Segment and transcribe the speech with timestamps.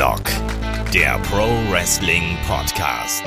[0.00, 0.24] Headlock,
[0.94, 3.22] der Pro Wrestling Podcast.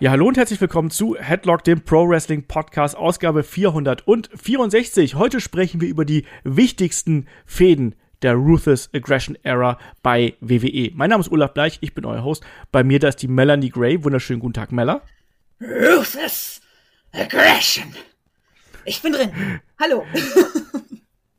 [0.00, 5.14] Ja, hallo und herzlich willkommen zu Headlock, dem Pro Wrestling Podcast, Ausgabe 464.
[5.14, 10.90] Heute sprechen wir über die wichtigsten Fäden der Ruthless Aggression Era bei WWE.
[10.92, 12.42] Mein Name ist Olaf Bleich, ich bin euer Host.
[12.72, 14.02] Bei mir da ist die Melanie Gray.
[14.02, 15.02] Wunderschönen guten Tag, Mella.
[15.60, 16.62] Ruthless
[17.12, 17.94] Aggression.
[18.84, 19.30] Ich bin drin.
[19.78, 20.04] Hallo.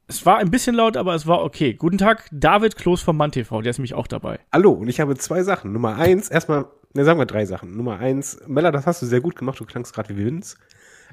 [0.09, 1.73] Es war ein bisschen laut, aber es war okay.
[1.73, 4.39] Guten Tag, David Kloß vom Mann TV, der ist nämlich auch dabei.
[4.53, 5.73] Hallo, und ich habe zwei Sachen.
[5.73, 7.75] Nummer eins, erstmal, ne, sagen wir drei Sachen.
[7.75, 10.55] Nummer eins, Mella, das hast du sehr gut gemacht, du klangst gerade wie Vince.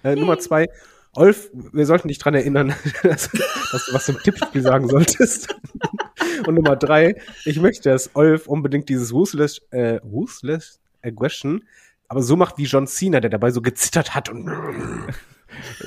[0.04, 0.68] Äh, Nummer zwei,
[1.16, 3.30] Olf, wir sollten dich dran erinnern, dass,
[3.72, 5.56] dass du was zum Tippspiel sagen solltest.
[6.46, 11.64] und Nummer drei, ich möchte, dass Olf unbedingt dieses Ruthless, äh, Ruthless Aggression,
[12.06, 14.48] aber so macht wie John Cena, der dabei so gezittert hat und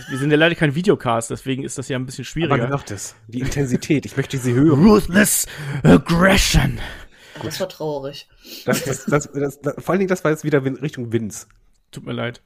[0.09, 2.55] Wir sind ja leider kein Videocast, deswegen ist das ja ein bisschen schwieriger.
[2.55, 4.85] Aber genau das, die Intensität, ich möchte sie hören.
[4.85, 5.47] Ruthless
[5.83, 6.79] Aggression.
[7.43, 8.27] Das war traurig.
[8.65, 11.47] Das, das, das, das, das, vor allen Dingen, das war jetzt wieder Richtung Vince.
[11.91, 12.41] Tut mir leid.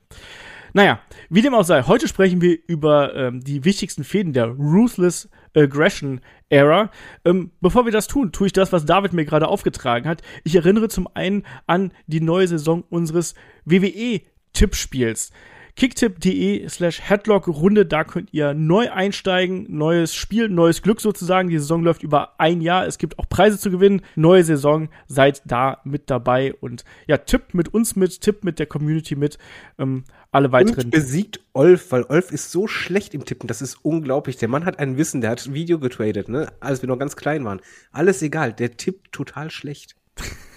[0.73, 5.29] Naja, wie dem auch sei, heute sprechen wir über ähm, die wichtigsten Fäden der Ruthless
[5.53, 6.91] Aggression Era.
[7.25, 10.21] Ähm, bevor wir das tun, tue ich das, was David mir gerade aufgetragen hat.
[10.43, 15.31] Ich erinnere zum einen an die neue Saison unseres WWE-Tippspiels
[15.75, 21.49] kicktip.de slash headlock-Runde, da könnt ihr neu einsteigen, neues Spiel, neues Glück sozusagen.
[21.49, 24.01] Die Saison läuft über ein Jahr, es gibt auch Preise zu gewinnen.
[24.15, 28.65] Neue Saison, seid da mit dabei und ja, tippt mit uns mit, tippt mit der
[28.65, 29.37] Community mit.
[29.77, 30.85] Ähm, alle weiteren.
[30.85, 34.37] Und besiegt Olf, weil Olf ist so schlecht im Tippen, das ist unglaublich.
[34.37, 37.15] Der Mann hat ein Wissen, der hat ein Video getradet, ne, als wir noch ganz
[37.15, 37.61] klein waren.
[37.91, 39.95] Alles egal, der tippt total schlecht.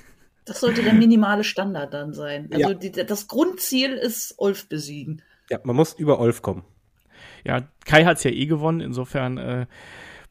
[0.44, 2.48] Das sollte der minimale Standard dann sein.
[2.52, 2.74] Also Ja.
[2.74, 5.22] die, das Grundziel ist Ulf besiegen.
[5.50, 6.64] Ja, man muss über Olf kommen.
[7.44, 9.66] Ja, Kai hat's ja eh gewonnen, insofern äh,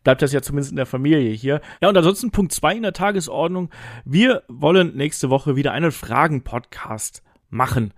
[0.04, 1.62] bleibt das ja zumindest in der Familie hier.
[1.82, 3.70] Ja, und ansonsten Punkt zwei in der Tagesordnung.
[4.06, 7.94] Wir wollen nächste Woche wieder einen Fragen-Podcast machen.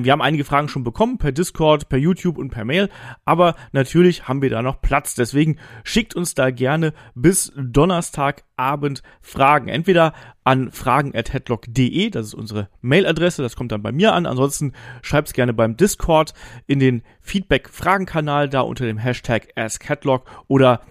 [0.00, 2.88] Wir haben einige Fragen schon bekommen, per Discord, per YouTube und per Mail,
[3.24, 5.14] aber natürlich haben wir da noch Platz.
[5.14, 9.68] Deswegen schickt uns da gerne bis Donnerstagabend Fragen.
[9.68, 10.12] Entweder
[10.44, 14.26] an fragen.headlock.de, das ist unsere Mailadresse, das kommt dann bei mir an.
[14.26, 16.34] Ansonsten schreibt's gerne beim Discord
[16.66, 20.82] in den Feedback-Fragen-Kanal da unter dem Hashtag AskHeadlock oder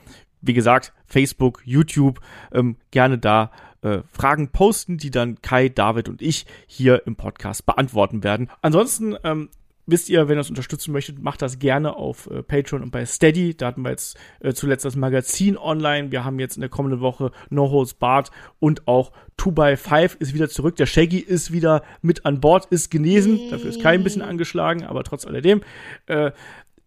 [0.41, 2.19] wie gesagt, Facebook, YouTube,
[2.51, 3.51] ähm, gerne da
[3.85, 8.49] äh, Fragen posten, die dann Kai, David und ich hier im Podcast beantworten werden.
[8.61, 9.49] Ansonsten ähm,
[9.85, 13.05] wisst ihr, wenn ihr uns unterstützen möchtet, macht das gerne auf äh, Patreon und bei
[13.05, 13.55] Steady.
[13.55, 16.11] Da hatten wir jetzt äh, zuletzt das Magazin online.
[16.11, 20.49] Wir haben jetzt in der kommenden Woche No Holds Barred und auch 2x5 ist wieder
[20.49, 20.75] zurück.
[20.77, 23.39] Der Shaggy ist wieder mit an Bord, ist genesen.
[23.51, 25.61] Dafür ist Kai ein bisschen angeschlagen, aber trotz alledem.
[26.07, 26.31] Äh,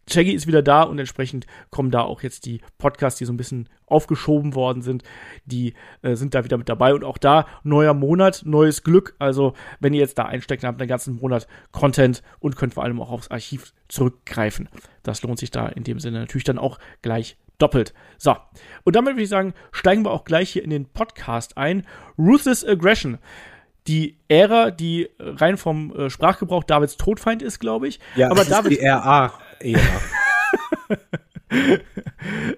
[0.09, 3.37] Shaggy ist wieder da und entsprechend kommen da auch jetzt die Podcasts, die so ein
[3.37, 5.03] bisschen aufgeschoben worden sind,
[5.45, 9.15] die äh, sind da wieder mit dabei und auch da neuer Monat, neues Glück.
[9.19, 12.75] Also wenn ihr jetzt da einsteckt, dann habt ihr einen ganzen Monat Content und könnt
[12.75, 14.69] vor allem auch aufs Archiv zurückgreifen.
[15.03, 17.93] Das lohnt sich da in dem Sinne natürlich dann auch gleich doppelt.
[18.19, 18.37] So,
[18.85, 21.87] und damit würde ich sagen, steigen wir auch gleich hier in den Podcast ein.
[22.19, 23.19] Ruthless Aggression.
[23.87, 28.01] Die Ära, die rein vom äh, Sprachgebrauch Davids Todfeind ist, glaube ich.
[28.17, 28.81] Ja, aber das ist David, die
[29.61, 30.01] RA-Ära.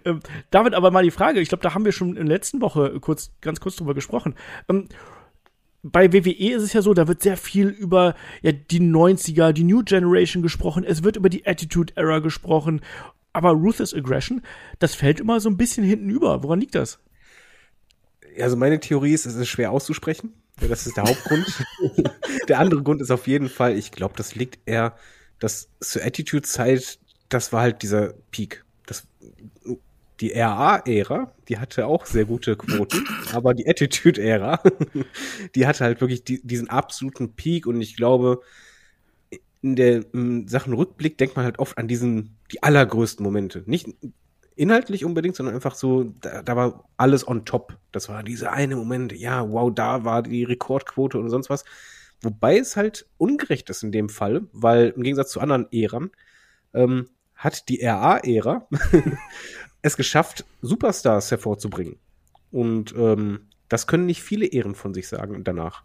[0.04, 2.60] Ähm, David, aber mal die Frage, ich glaube, da haben wir schon in der letzten
[2.60, 4.34] Woche kurz, ganz kurz drüber gesprochen.
[4.68, 4.88] Ähm,
[5.82, 9.64] bei WWE ist es ja so, da wird sehr viel über ja, die 90er, die
[9.64, 12.80] New Generation gesprochen, es wird über die Attitude Era gesprochen,
[13.32, 14.42] aber Ruthless Aggression,
[14.78, 16.42] das fällt immer so ein bisschen hinten über.
[16.42, 16.98] Woran liegt das?
[18.38, 20.34] Also meine Theorie ist, es ist schwer auszusprechen.
[20.68, 21.64] Das ist der Hauptgrund.
[22.48, 24.94] der andere Grund ist auf jeden Fall, ich glaube, das liegt eher,
[25.40, 28.64] dass zur Attitude-Zeit, das war halt dieser Peak.
[28.86, 29.06] Das,
[30.20, 34.62] die RA-Ära, die hatte auch sehr gute Quoten, aber die Attitude-Ära,
[35.54, 38.42] die hatte halt wirklich die, diesen absoluten Peak und ich glaube,
[39.62, 43.62] in der in Sachen Rückblick denkt man halt oft an diesen, die allergrößten Momente.
[43.66, 43.88] Nicht
[44.56, 47.78] inhaltlich unbedingt, sondern einfach so, da, da war alles on top.
[47.92, 51.64] Das war diese eine Moment, ja, wow, da war die Rekordquote und sonst was.
[52.22, 56.10] Wobei es halt ungerecht ist in dem Fall, weil im Gegensatz zu anderen Ähren
[56.74, 58.68] ähm, hat die RA-Ära
[59.82, 61.98] es geschafft, Superstars hervorzubringen.
[62.50, 65.84] Und ähm, das können nicht viele Ehren von sich sagen danach.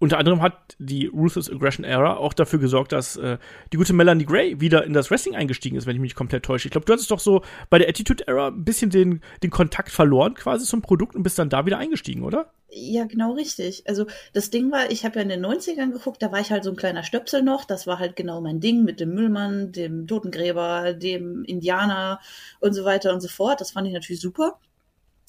[0.00, 3.36] Unter anderem hat die Ruthless Aggression Era auch dafür gesorgt, dass äh,
[3.70, 6.68] die gute Melanie Gray wieder in das Wrestling eingestiegen ist, wenn ich mich komplett täusche.
[6.68, 9.90] Ich glaube, du hattest doch so bei der Attitude Era ein bisschen den, den Kontakt
[9.90, 12.50] verloren quasi zum Produkt und bist dann da wieder eingestiegen, oder?
[12.70, 13.84] Ja, genau richtig.
[13.86, 16.64] Also das Ding war, ich habe ja in den 90ern geguckt, da war ich halt
[16.64, 17.66] so ein kleiner Stöpsel noch.
[17.66, 22.20] Das war halt genau mein Ding mit dem Müllmann, dem Totengräber, dem Indianer
[22.60, 23.60] und so weiter und so fort.
[23.60, 24.58] Das fand ich natürlich super.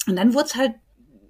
[0.06, 0.72] Und dann wurde es halt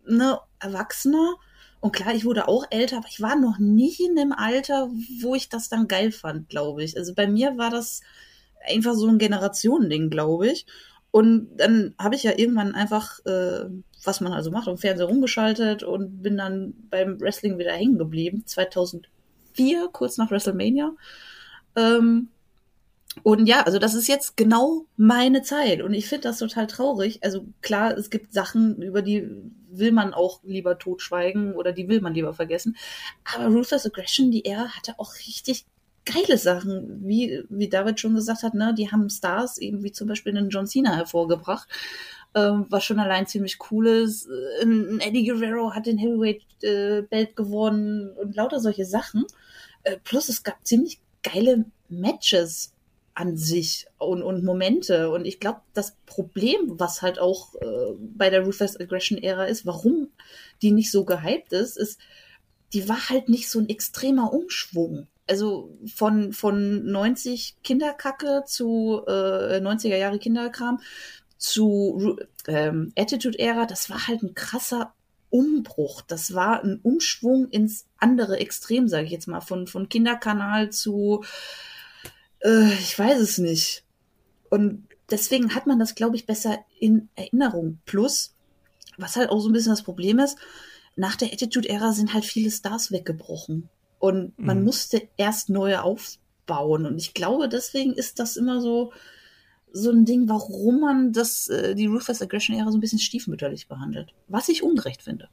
[0.06, 1.35] ne, erwachsener.
[1.82, 4.88] Und klar, ich wurde auch älter, aber ich war noch nicht in dem Alter,
[5.20, 6.96] wo ich das dann geil fand, glaube ich.
[6.96, 8.02] Also bei mir war das
[8.64, 10.64] einfach so ein Generationending, glaube ich.
[11.11, 13.64] Und dann habe ich ja irgendwann einfach, äh,
[14.05, 18.44] was man also macht, am Fernseher rumgeschaltet und bin dann beim Wrestling wieder hängen geblieben.
[18.46, 20.93] 2004, kurz nach WrestleMania.
[21.75, 22.28] Ähm,
[23.25, 27.19] und ja, also das ist jetzt genau meine Zeit und ich finde das total traurig.
[27.25, 29.28] Also klar, es gibt Sachen, über die
[29.79, 32.77] will man auch lieber totschweigen oder die will man lieber vergessen.
[33.35, 35.67] Aber Ruthless Aggression, die Ära hatte auch richtig
[36.05, 40.09] geile Sachen, wie, wie David schon gesagt hat, ne, die haben Stars, eben wie zum
[40.09, 41.69] Beispiel einen John Cena hervorgebracht,
[42.35, 44.29] ähm, was schon allein ziemlich cool ist.
[44.63, 49.25] Ein Eddie Guerrero hat den Heavyweight-Belt äh, gewonnen und lauter solche Sachen.
[49.85, 52.72] Äh, plus es gab ziemlich geile Matches
[53.14, 55.11] an sich und, und Momente.
[55.11, 59.67] Und ich glaube, das Problem, was halt auch äh, bei der Ruthless Aggression Ära ist,
[59.67, 60.09] warum
[60.62, 62.00] die nicht so gehypt ist, ist,
[62.73, 65.06] die war halt nicht so ein extremer Umschwung.
[65.26, 70.81] Also von, von 90 Kinderkacke zu äh, 90er Jahre Kinderkram
[71.37, 74.94] zu ähm, Attitude-Ära, das war halt ein krasser
[75.31, 76.03] Umbruch.
[76.03, 81.25] Das war ein Umschwung ins andere Extrem, sage ich jetzt mal, von, von Kinderkanal zu
[82.43, 83.85] äh, ich weiß es nicht.
[84.50, 87.79] Und deswegen hat man das, glaube ich, besser in Erinnerung.
[87.87, 88.35] Plus,
[88.99, 90.37] was halt auch so ein bisschen das Problem ist,
[90.97, 93.69] nach der Attitude-Ära sind halt viele Stars weggebrochen.
[93.99, 94.65] Und man mhm.
[94.65, 96.87] musste erst neue aufbauen.
[96.87, 98.93] Und ich glaube, deswegen ist das immer so,
[99.73, 104.12] so ein Ding, warum man das, äh, die Ruthless Aggression-Ära so ein bisschen stiefmütterlich behandelt.
[104.29, 105.29] Was ich ungerecht finde.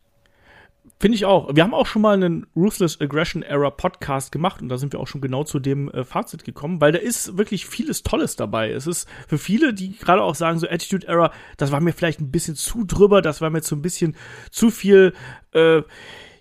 [1.00, 1.56] Finde ich auch.
[1.56, 5.00] Wir haben auch schon mal einen Ruthless Aggression Era Podcast gemacht und da sind wir
[5.00, 8.72] auch schon genau zu dem äh, Fazit gekommen, weil da ist wirklich vieles Tolles dabei.
[8.72, 12.20] Es ist für viele, die gerade auch sagen, so Attitude Era, das war mir vielleicht
[12.20, 14.16] ein bisschen zu drüber, das war mir so ein bisschen
[14.52, 15.14] zu viel,
[15.54, 15.82] äh,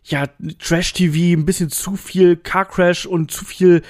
[0.04, 0.26] ja,
[0.58, 3.82] Trash-TV, ein bisschen zu viel Car Crash und zu viel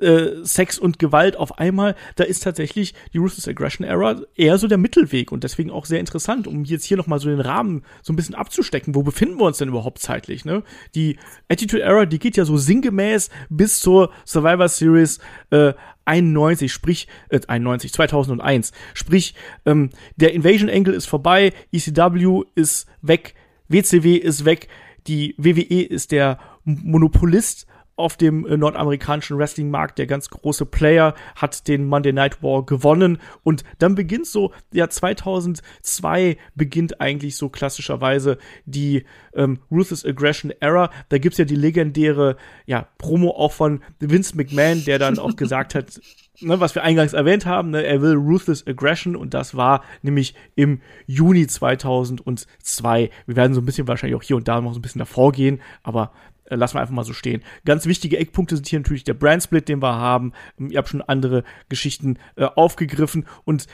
[0.00, 4.68] äh, Sex und Gewalt auf einmal, da ist tatsächlich die Ruthless Aggression Era eher so
[4.68, 8.12] der Mittelweg und deswegen auch sehr interessant, um jetzt hier nochmal so den Rahmen so
[8.12, 8.94] ein bisschen abzustecken.
[8.94, 10.44] Wo befinden wir uns denn überhaupt zeitlich?
[10.44, 10.62] Ne?
[10.94, 15.18] Die Attitude Era, die geht ja so sinngemäß bis zur Survivor Series
[15.50, 15.72] äh,
[16.04, 18.72] 91, sprich, äh, 91, 2001.
[18.94, 19.34] Sprich,
[19.64, 23.34] ähm, der Invasion Angle ist vorbei, ECW ist weg,
[23.68, 24.68] WCW ist weg,
[25.06, 27.66] die WWE ist der Monopolist
[27.96, 29.98] auf dem äh, nordamerikanischen Wrestling-Markt.
[29.98, 34.88] Der ganz große Player hat den Monday Night War gewonnen und dann beginnt so, ja
[34.88, 39.04] 2002 beginnt eigentlich so klassischerweise die
[39.34, 40.90] ähm, Ruthless Aggression Era.
[41.08, 45.74] Da gibt's ja die legendäre ja, Promo auch von Vince McMahon, der dann auch gesagt
[45.74, 46.00] hat,
[46.40, 50.34] ne, was wir eingangs erwähnt haben, ne, er will Ruthless Aggression und das war nämlich
[50.54, 53.10] im Juni 2002.
[53.26, 55.32] Wir werden so ein bisschen wahrscheinlich auch hier und da noch so ein bisschen davor
[55.32, 56.12] gehen, aber
[56.48, 57.42] äh, lassen wir einfach mal so stehen.
[57.64, 60.32] Ganz wichtige Eckpunkte sind hier natürlich der Brandsplit, den wir haben.
[60.58, 63.66] Ähm, ihr habt schon andere Geschichten äh, aufgegriffen und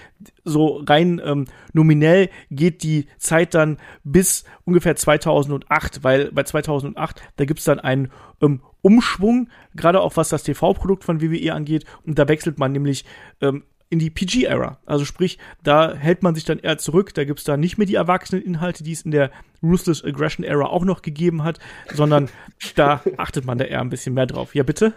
[0.44, 7.44] so rein ähm, nominell geht die Zeit dann bis ungefähr 2008, weil bei 2008, da
[7.44, 8.10] gibt's dann einen
[8.40, 13.04] ähm, Umschwung, gerade auch was das TV-Produkt von WWE angeht und da wechselt man nämlich
[13.40, 14.78] ähm, in die PG-Era.
[14.86, 17.96] Also sprich, da hält man sich dann eher zurück, da gibt's da nicht mehr die
[17.96, 19.30] erwachsenen Inhalte, die es in der
[19.62, 21.58] Ruthless Aggression Era auch noch gegeben hat,
[21.92, 22.30] sondern
[22.74, 24.54] da achtet man da eher ein bisschen mehr drauf.
[24.54, 24.94] Ja, bitte?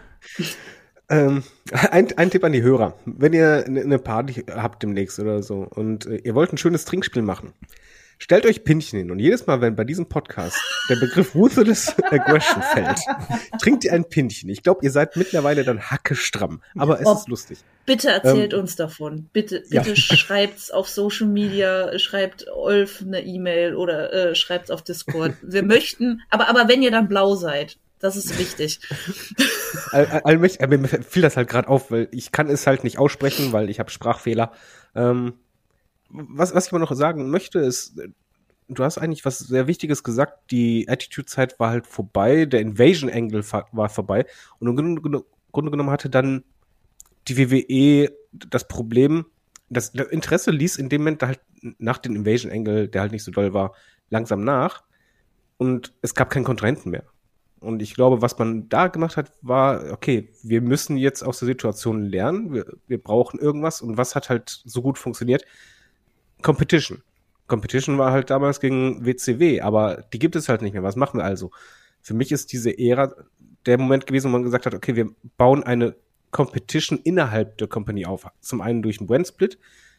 [1.10, 1.42] Ähm,
[1.90, 2.94] ein, ein Tipp an die Hörer.
[3.04, 7.22] Wenn ihr eine Party habt demnächst oder so und äh, ihr wollt ein schönes Trinkspiel
[7.22, 7.52] machen,
[8.18, 10.56] Stellt euch Pinchen hin und jedes Mal, wenn bei diesem Podcast
[10.88, 12.98] der Begriff Ruthless Aggression fällt,
[13.60, 14.48] trinkt ihr ein Pinchen.
[14.48, 17.58] Ich glaube, ihr seid mittlerweile dann hackestramm, aber es oh, ist lustig.
[17.84, 19.28] Bitte erzählt ähm, uns davon.
[19.32, 19.96] Bitte, bitte ja.
[19.96, 25.34] schreibt's auf Social Media, schreibt Olf eine E-Mail oder äh, schreibt's auf Discord.
[25.42, 28.80] Wir möchten, aber, aber wenn ihr dann blau seid, das ist wichtig.
[29.92, 32.98] all, all, all, mir fiel das halt gerade auf, weil ich kann es halt nicht
[32.98, 34.52] aussprechen, weil ich habe Sprachfehler.
[34.94, 35.34] Ähm,
[36.16, 38.00] was, was ich aber noch sagen möchte, ist,
[38.68, 40.50] du hast eigentlich was sehr Wichtiges gesagt.
[40.50, 44.26] Die Attitude-Zeit war halt vorbei, der Invasion-Angle war vorbei.
[44.58, 46.44] Und im Grunde, Grunde genommen hatte dann
[47.28, 49.26] die WWE das Problem,
[49.68, 51.40] das, das Interesse ließ in dem Moment halt
[51.78, 53.74] nach dem Invasion-Angle, der halt nicht so doll war,
[54.10, 54.84] langsam nach.
[55.56, 57.04] Und es gab keinen Kontrahenten mehr.
[57.60, 61.46] Und ich glaube, was man da gemacht hat, war, okay, wir müssen jetzt aus der
[61.46, 63.80] Situation lernen, wir, wir brauchen irgendwas.
[63.80, 65.44] Und was hat halt so gut funktioniert?
[66.46, 67.02] Competition.
[67.48, 70.84] Competition war halt damals gegen WCW, aber die gibt es halt nicht mehr.
[70.84, 71.50] Was machen wir also?
[72.00, 73.16] Für mich ist diese Ära
[73.66, 75.96] der Moment gewesen, wo man gesagt hat, okay, wir bauen eine
[76.30, 78.28] Competition innerhalb der Company auf.
[78.40, 79.58] Zum einen durch einen Brand-Split,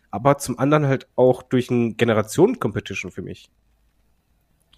[0.09, 3.49] aber zum anderen halt auch durch ein Generationen-Competition für mich.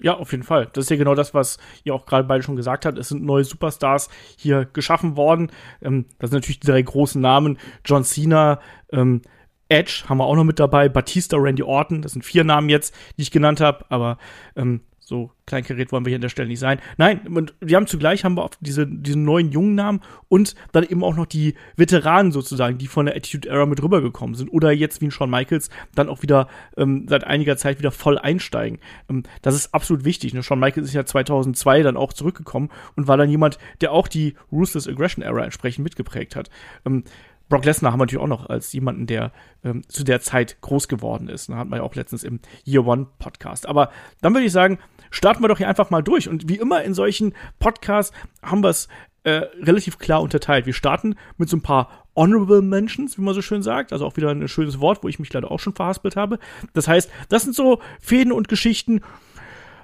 [0.02, 0.72] Ja, auf jeden Fall.
[0.74, 2.98] Das ist ja genau das, was ihr auch gerade beide schon gesagt habt.
[2.98, 5.52] Es sind neue Superstars hier geschaffen worden.
[5.84, 7.60] Ähm, das sind natürlich die drei großen Namen.
[7.86, 8.60] John Cena,
[8.92, 9.22] ähm,
[9.70, 12.94] Edge haben wir auch noch mit dabei, Batista, Randy Orton, das sind vier Namen jetzt,
[13.18, 14.18] die ich genannt habe, aber
[14.56, 16.80] ähm, so kleinkariert wollen wir hier an der Stelle nicht sein.
[16.98, 20.84] Nein, und wir haben zugleich haben wir auch diese, diesen neuen jungen Namen und dann
[20.84, 24.72] eben auch noch die Veteranen sozusagen, die von der Attitude Era mit rübergekommen sind oder
[24.72, 26.48] jetzt wie ein Shawn Michaels dann auch wieder
[26.78, 28.78] ähm, seit einiger Zeit wieder voll einsteigen.
[29.10, 30.36] Ähm, das ist absolut wichtig.
[30.36, 30.44] Ne?
[30.44, 34.36] Shawn Michaels ist ja 2002 dann auch zurückgekommen und war dann jemand, der auch die
[34.52, 36.52] Ruthless Aggression Era entsprechend mitgeprägt hat.
[36.86, 37.04] Ähm,
[37.50, 39.32] Brock Lesnar haben wir natürlich auch noch als jemanden, der
[39.64, 41.50] ähm, zu der Zeit groß geworden ist.
[41.50, 43.68] Da hatten wir ja auch letztens im Year One Podcast.
[43.68, 43.92] Aber
[44.22, 44.78] dann würde ich sagen,
[45.10, 46.30] starten wir doch hier einfach mal durch.
[46.30, 48.88] Und wie immer in solchen Podcasts haben wir es
[49.24, 50.66] äh, relativ klar unterteilt.
[50.66, 53.94] Wir starten mit so ein paar Honorable Mentions, wie man so schön sagt.
[53.94, 56.40] Also auch wieder ein schönes Wort, wo ich mich leider auch schon verhaspelt habe.
[56.74, 59.02] Das heißt, das sind so Fäden und Geschichten,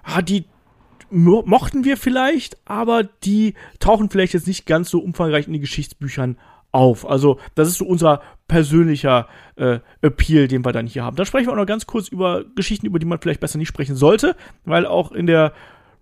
[0.03, 0.45] ah, die
[1.09, 6.37] mochten wir vielleicht, aber die tauchen vielleicht jetzt nicht ganz so umfangreich in die Geschichtsbüchern
[6.75, 7.09] auf.
[7.09, 11.15] Also, das ist so unser persönlicher äh, Appeal, den wir dann hier haben.
[11.15, 13.69] Dann sprechen wir auch noch ganz kurz über Geschichten, über die man vielleicht besser nicht
[13.69, 15.53] sprechen sollte, weil auch in der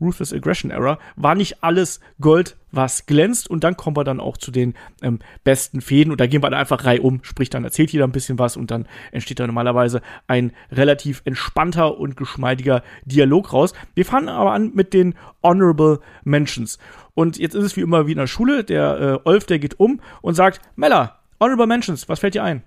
[0.01, 3.49] Ruthless Aggression Era war nicht alles Gold, was glänzt.
[3.49, 6.11] Und dann kommen wir dann auch zu den ähm, besten Fäden.
[6.11, 7.23] Und da gehen wir dann einfach rei um.
[7.23, 11.97] Sprich, dann erzählt jeder ein bisschen was und dann entsteht da normalerweise ein relativ entspannter
[11.97, 13.73] und geschmeidiger Dialog raus.
[13.93, 15.13] Wir fangen aber an mit den
[15.43, 16.79] Honorable Mentions.
[17.15, 18.63] Und jetzt ist es wie immer wie in der Schule.
[18.63, 22.63] Der äh, Olf, der geht um und sagt, Mella, Honorable Mentions, was fällt dir ein?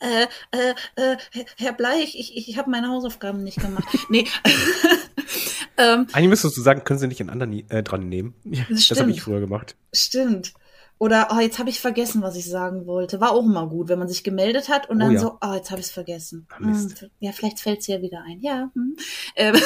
[0.00, 1.16] Äh, äh, äh,
[1.56, 3.86] Herr Bleich, ich, ich habe meine Hausaufgaben nicht gemacht.
[4.08, 4.26] nee.
[5.78, 8.34] ähm, Eigentlich müsstest du sagen, können Sie nicht einen anderen äh, dran nehmen.
[8.44, 9.76] Ja, das habe ich früher gemacht.
[9.92, 10.52] Stimmt.
[10.98, 13.20] Oder, oh, jetzt habe ich vergessen, was ich sagen wollte.
[13.20, 15.20] War auch immer gut, wenn man sich gemeldet hat und oh, dann ja.
[15.20, 16.46] so, oh, jetzt habe ich es vergessen.
[16.56, 18.40] Hm, ja, vielleicht fällt es ja wieder ein.
[18.40, 18.70] Ja.
[18.74, 18.96] Hm.
[19.34, 19.56] Ähm,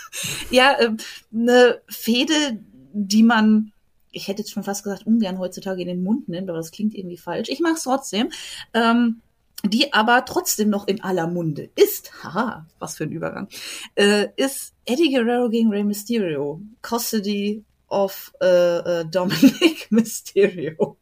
[0.50, 0.98] ja, ähm,
[1.32, 2.60] eine Fehde,
[2.94, 3.72] die man,
[4.12, 6.94] ich hätte jetzt schon fast gesagt, ungern heutzutage in den Mund nimmt, aber das klingt
[6.94, 7.48] irgendwie falsch.
[7.48, 8.30] Ich mache es trotzdem.
[8.72, 9.20] Ähm,
[9.66, 13.48] die aber trotzdem noch in aller Munde ist, haha, was für ein Übergang,
[13.94, 20.98] äh, ist Eddie Guerrero gegen Rey Mysterio, Custody of äh, äh, Dominic Mysterio.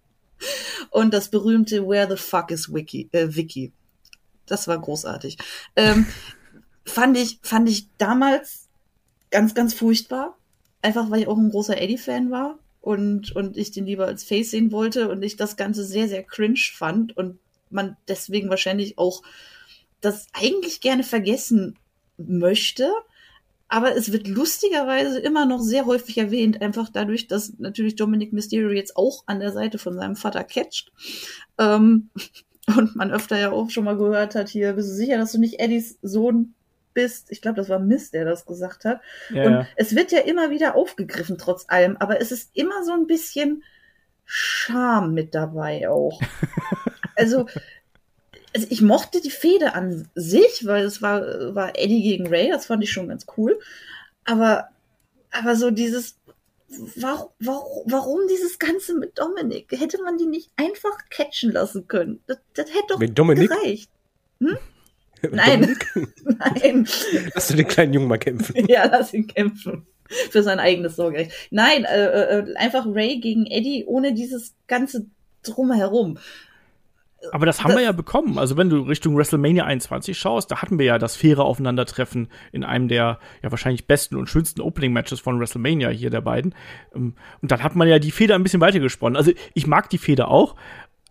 [0.90, 3.72] Und das berühmte Where the fuck is Wiki, äh, Vicky.
[4.46, 5.38] Das war großartig.
[5.74, 6.06] Ähm,
[6.84, 8.68] fand ich, fand ich damals
[9.30, 10.36] ganz, ganz furchtbar.
[10.82, 14.50] Einfach weil ich auch ein großer Eddie-Fan war und, und ich den lieber als Face
[14.50, 17.38] sehen wollte und ich das Ganze sehr, sehr cringe fand und
[17.70, 19.22] man deswegen wahrscheinlich auch
[20.00, 21.78] das eigentlich gerne vergessen
[22.18, 22.92] möchte.
[23.68, 28.70] Aber es wird lustigerweise immer noch sehr häufig erwähnt, einfach dadurch, dass natürlich Dominic Mysterio
[28.70, 30.92] jetzt auch an der Seite von seinem Vater catcht.
[31.56, 32.10] Ähm,
[32.76, 35.38] und man öfter ja auch schon mal gehört hat, hier, bist du sicher, dass du
[35.38, 36.54] nicht Eddies Sohn
[36.94, 37.30] bist?
[37.30, 39.00] Ich glaube, das war Mist, der das gesagt hat.
[39.30, 39.66] Ja, und ja.
[39.76, 43.62] es wird ja immer wieder aufgegriffen, trotz allem, aber es ist immer so ein bisschen
[44.24, 46.20] Scham mit dabei auch.
[47.16, 47.46] also,
[48.54, 52.66] also ich mochte die Fehde an sich, weil es war, war Eddie gegen Ray, das
[52.66, 53.58] fand ich schon ganz cool.
[54.24, 54.68] Aber,
[55.30, 56.16] aber so dieses,
[56.96, 59.68] warum, warum, warum dieses Ganze mit Dominik?
[59.72, 62.20] Hätte man die nicht einfach catchen lassen können?
[62.26, 63.50] Das, das hätte doch Dominik?
[63.50, 63.90] gereicht.
[64.40, 64.58] Hm?
[65.30, 65.76] Nein.
[66.24, 66.88] Nein.
[67.34, 68.66] Lass du den kleinen Jungen mal kämpfen.
[68.68, 69.86] Ja, lass ihn kämpfen.
[70.30, 71.32] Für sein eigenes Sorgerecht.
[71.50, 75.06] Nein, äh, äh, einfach Ray gegen Eddie ohne dieses ganze
[75.42, 76.18] Drumherum.
[77.30, 78.38] Aber das haben das, wir ja bekommen.
[78.38, 82.64] Also wenn du Richtung WrestleMania 21 schaust, da hatten wir ja das faire Aufeinandertreffen in
[82.64, 86.54] einem der ja wahrscheinlich besten und schönsten Opening-Matches von WrestleMania hier der beiden.
[86.94, 89.16] Ähm, und dann hat man ja die Feder ein bisschen weitergesponnen.
[89.16, 90.56] Also ich mag die Feder auch.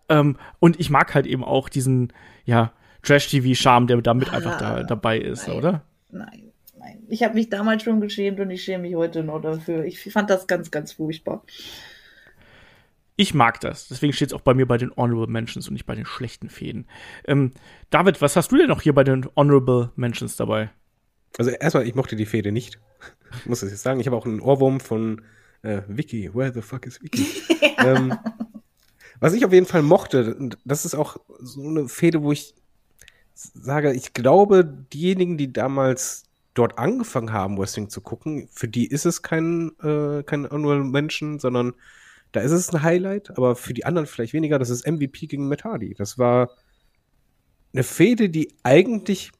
[0.09, 2.11] Ähm, und ich mag halt eben auch diesen,
[2.45, 5.83] ja, Trash-TV-Charme, der damit ah, einfach da, dabei ist, nein, oder?
[6.11, 7.03] Nein, nein.
[7.09, 9.85] Ich habe mich damals schon geschämt und ich schäme mich heute noch dafür.
[9.85, 11.43] Ich fand das ganz, ganz furchtbar.
[13.15, 13.87] Ich mag das.
[13.87, 16.49] Deswegen steht es auch bei mir bei den Honorable Mentions und nicht bei den schlechten
[16.49, 16.87] Fäden.
[17.25, 17.51] Ähm,
[17.89, 20.71] David, was hast du denn noch hier bei den Honorable Mentions dabei?
[21.37, 22.79] Also erstmal, ich mochte die Fäde nicht.
[23.39, 24.01] Ich muss das jetzt sagen.
[24.01, 25.21] Ich habe auch einen Ohrwurm von
[25.61, 26.33] äh, Vicky.
[26.33, 27.25] Where the fuck is Vicky?
[27.77, 27.95] ja.
[27.95, 28.17] ähm,
[29.21, 32.55] was ich auf jeden Fall mochte, und das ist auch so eine Fäde, wo ich
[33.53, 39.05] sage, ich glaube, diejenigen, die damals dort angefangen haben, Wrestling zu gucken, für die ist
[39.05, 41.73] es kein, äh, kein Honorable Mention, sondern
[42.31, 44.59] da ist es ein Highlight, aber für die anderen vielleicht weniger.
[44.59, 45.93] Das ist MVP gegen Matt Hardy.
[45.93, 46.51] Das war
[47.73, 49.31] eine Fehde, die eigentlich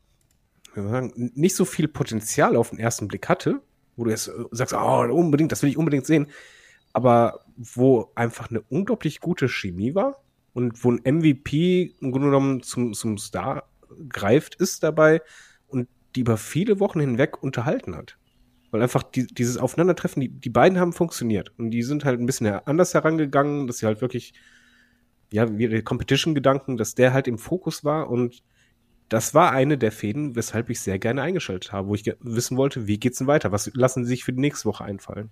[0.76, 3.62] sagen, nicht so viel Potenzial auf den ersten Blick hatte,
[3.96, 6.28] wo du jetzt äh, sagst, oh, unbedingt, das will ich unbedingt sehen,
[6.94, 10.22] aber wo einfach eine unglaublich gute Chemie war
[10.54, 13.70] und wo ein MVP im Grunde genommen zum, zum Star
[14.10, 15.22] greift, ist dabei
[15.68, 18.18] und die über viele Wochen hinweg unterhalten hat.
[18.72, 21.52] Weil einfach die, dieses Aufeinandertreffen, die, die beiden haben funktioniert.
[21.58, 24.34] Und die sind halt ein bisschen anders herangegangen, dass sie halt wirklich,
[25.32, 28.44] ja, der Competition-Gedanken, dass der halt im Fokus war und
[29.12, 32.88] das war eine der Fäden, weshalb ich sehr gerne eingeschaltet habe, wo ich wissen wollte,
[32.88, 33.52] wie geht's denn weiter?
[33.52, 35.32] Was lassen sie sich für die nächste Woche einfallen?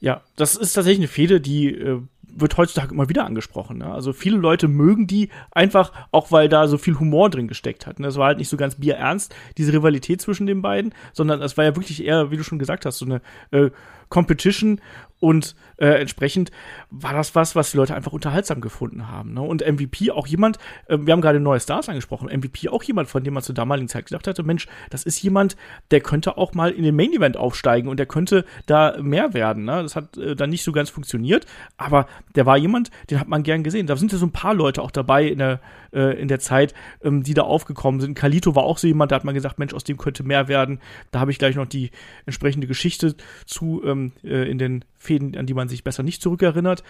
[0.00, 2.02] Ja, das ist tatsächlich eine Fehde, die äh,
[2.40, 3.78] wird heutzutage immer wieder angesprochen.
[3.78, 3.92] Ne?
[3.92, 7.98] Also viele Leute mögen die einfach, auch weil da so viel Humor drin gesteckt hat.
[7.98, 8.06] Ne?
[8.06, 11.64] Das war halt nicht so ganz bierernst, diese Rivalität zwischen den beiden, sondern es war
[11.64, 13.70] ja wirklich eher, wie du schon gesagt hast, so eine äh,
[14.08, 14.80] Competition
[15.18, 16.50] und äh, entsprechend
[16.90, 19.32] war das was, was die Leute einfach unterhaltsam gefunden haben.
[19.32, 19.42] Ne?
[19.42, 20.58] Und MVP auch jemand,
[20.88, 23.88] äh, wir haben gerade neue Stars angesprochen, MVP auch jemand, von dem man zur damaligen
[23.88, 25.56] Zeit gedacht hatte, Mensch, das ist jemand,
[25.90, 29.64] der könnte auch mal in den Main Event aufsteigen und der könnte da mehr werden.
[29.64, 29.82] Ne?
[29.82, 31.46] Das hat äh, dann nicht so ganz funktioniert,
[31.78, 33.86] aber der war jemand, den hat man gern gesehen.
[33.86, 35.60] Da sind ja so ein paar Leute auch dabei in der,
[35.92, 38.14] äh, in der Zeit, ähm, die da aufgekommen sind.
[38.14, 40.80] Kalito war auch so jemand, da hat man gesagt, Mensch, aus dem könnte mehr werden.
[41.10, 41.90] Da habe ich gleich noch die
[42.26, 46.82] entsprechende Geschichte zu ähm, äh, in den Fäden, an die man sich besser nicht zurückerinnert.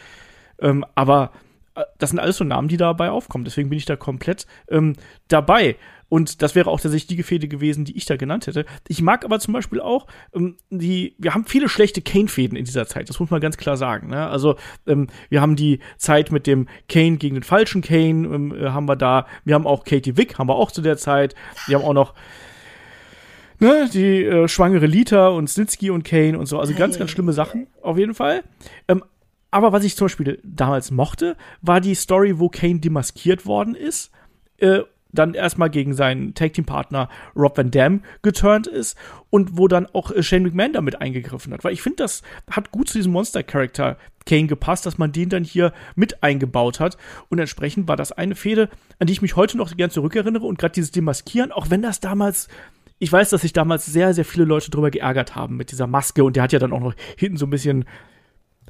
[0.58, 1.32] Ähm, aber
[1.74, 3.44] äh, das sind alles so Namen, die dabei aufkommen.
[3.44, 4.94] Deswegen bin ich da komplett ähm,
[5.28, 5.76] dabei.
[6.08, 8.64] Und das wäre auch tatsächlich die Gefäde gewesen, die ich da genannt hätte.
[8.86, 12.86] Ich mag aber zum Beispiel auch ähm, die, wir haben viele schlechte Kane-Fäden in dieser
[12.86, 14.10] Zeit, das muss man ganz klar sagen.
[14.10, 14.28] Ne?
[14.28, 18.68] Also ähm, wir haben die Zeit mit dem Kane gegen den falschen Kane, ähm, äh,
[18.68, 19.26] haben wir da.
[19.44, 21.34] Wir haben auch Katie Wick, haben wir auch zu der Zeit.
[21.66, 22.14] Wir haben auch noch
[23.58, 26.58] ne, die äh, schwangere Lita und Snitsky und Kane und so.
[26.58, 28.42] Also ganz, ganz schlimme Sachen, auf jeden Fall.
[28.88, 29.02] Ähm,
[29.50, 34.10] aber was ich zum Beispiel damals mochte, war die Story, wo Kane demaskiert worden ist.
[34.58, 34.80] Äh,
[35.12, 38.96] dann erstmal gegen seinen Tag-Team-Partner Rob Van Dam geturnt ist
[39.30, 41.64] und wo dann auch äh, Shane McMahon damit eingegriffen hat.
[41.64, 43.96] Weil ich finde, das hat gut zu diesem Monster-Charakter
[44.26, 46.96] Kane gepasst, dass man den dann hier mit eingebaut hat.
[47.28, 50.58] Und entsprechend war das eine Fehde, an die ich mich heute noch gern zurückerinnere und
[50.58, 52.48] gerade dieses Demaskieren, auch wenn das damals
[52.98, 56.24] ich weiß, dass sich damals sehr, sehr viele Leute drüber geärgert haben mit dieser Maske
[56.24, 57.84] und der hat ja dann auch noch hinten so ein bisschen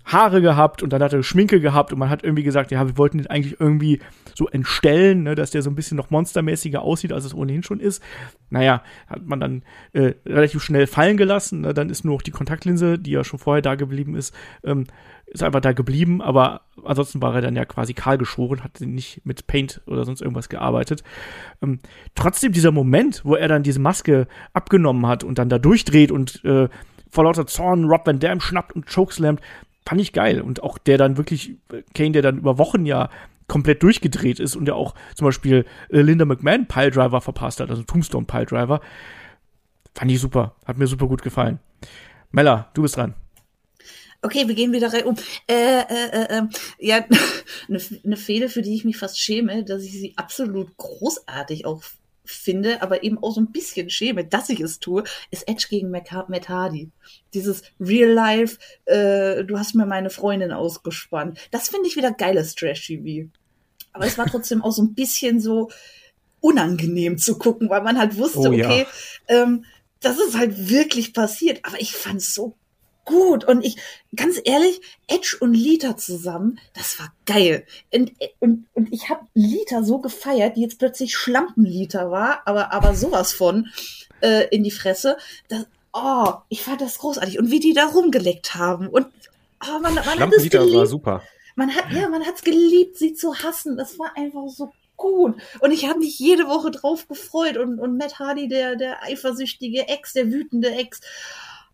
[0.07, 2.97] Haare gehabt und dann hat er Schminke gehabt und man hat irgendwie gesagt, ja, wir
[2.97, 4.01] wollten den eigentlich irgendwie
[4.37, 7.81] so entstellen, ne, dass der so ein bisschen noch monstermäßiger aussieht, als es ohnehin schon
[7.81, 8.03] ist.
[8.49, 9.63] Naja, hat man dann
[9.95, 11.63] äh, relativ schnell fallen gelassen.
[11.63, 14.87] Ne, dann ist nur noch die Kontaktlinse, die ja schon vorher da geblieben ist, ähm,
[15.37, 19.21] ist einfach da geblieben, aber ansonsten war er dann ja quasi kahl geschoren, hat nicht
[19.25, 21.05] mit Paint oder sonst irgendwas gearbeitet.
[21.63, 21.79] Ähm,
[22.15, 26.45] trotzdem dieser Moment, wo er dann diese Maske abgenommen hat und dann da durchdreht und
[26.45, 26.69] äh,
[27.11, 29.41] vor lauter Zorn Rob Van Dam schnappt und chokeslammt,
[29.87, 30.41] fand ich geil.
[30.41, 31.57] Und auch der dann wirklich,
[31.95, 33.11] Kane, der dann über Wochen ja
[33.47, 37.83] komplett durchgedreht ist und der auch zum Beispiel äh, Linda McMahon Piledriver verpasst hat, also
[37.83, 38.81] Tombstone Piledriver,
[39.95, 40.57] fand ich super.
[40.65, 41.61] Hat mir super gut gefallen.
[42.33, 43.15] Mella, du bist dran.
[44.27, 45.15] Okay, wir gehen wieder rein um.
[45.47, 47.05] Äh, äh, äh, ähm, ja,
[47.69, 51.85] eine, eine Fehde, für die ich mich fast schäme, dass ich sie absolut großartig auch
[52.25, 55.91] finde, aber eben auch so ein bisschen schäme, dass ich es tue, ist Edge gegen
[55.91, 56.91] Matt Hardy.
[57.35, 61.39] Dieses Real Life, äh, du hast mir meine Freundin ausgespannt.
[61.53, 63.29] Das finde ich wieder geiles Trash-TV.
[63.93, 65.71] Aber es war trotzdem auch so ein bisschen so
[66.41, 68.87] unangenehm zu gucken, weil man halt wusste, oh, okay,
[69.29, 69.43] ja.
[69.43, 69.65] ähm,
[70.01, 71.61] das ist halt wirklich passiert.
[71.63, 72.57] Aber ich fand es so
[73.07, 73.45] gut.
[73.45, 73.77] Und ich,
[74.15, 77.65] ganz ehrlich, Edge und Lita zusammen, das war geil.
[77.91, 82.95] Und, und, und ich habe Lita so gefeiert, die jetzt plötzlich Schlampenlita war, aber, aber
[82.95, 83.69] sowas von
[84.21, 85.17] äh, in die Fresse.
[85.49, 87.39] Das, oh, ich fand das großartig.
[87.39, 88.89] Und wie die da rumgeleckt haben.
[88.89, 89.07] Und
[89.65, 90.75] oh, man, man hat es geliebt.
[90.75, 91.23] war super.
[91.55, 93.79] Man hat, ja, man hat's geliebt, sie zu hassen.
[93.79, 95.37] Das war einfach so gut.
[95.61, 97.57] Und ich habe mich jede Woche drauf gefreut.
[97.57, 101.01] Und, und Matt Hardy, der, der eifersüchtige Ex, der wütende Ex.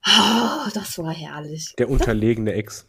[0.07, 1.75] Oh, das war herrlich.
[1.79, 2.87] Der unterlegene Ex.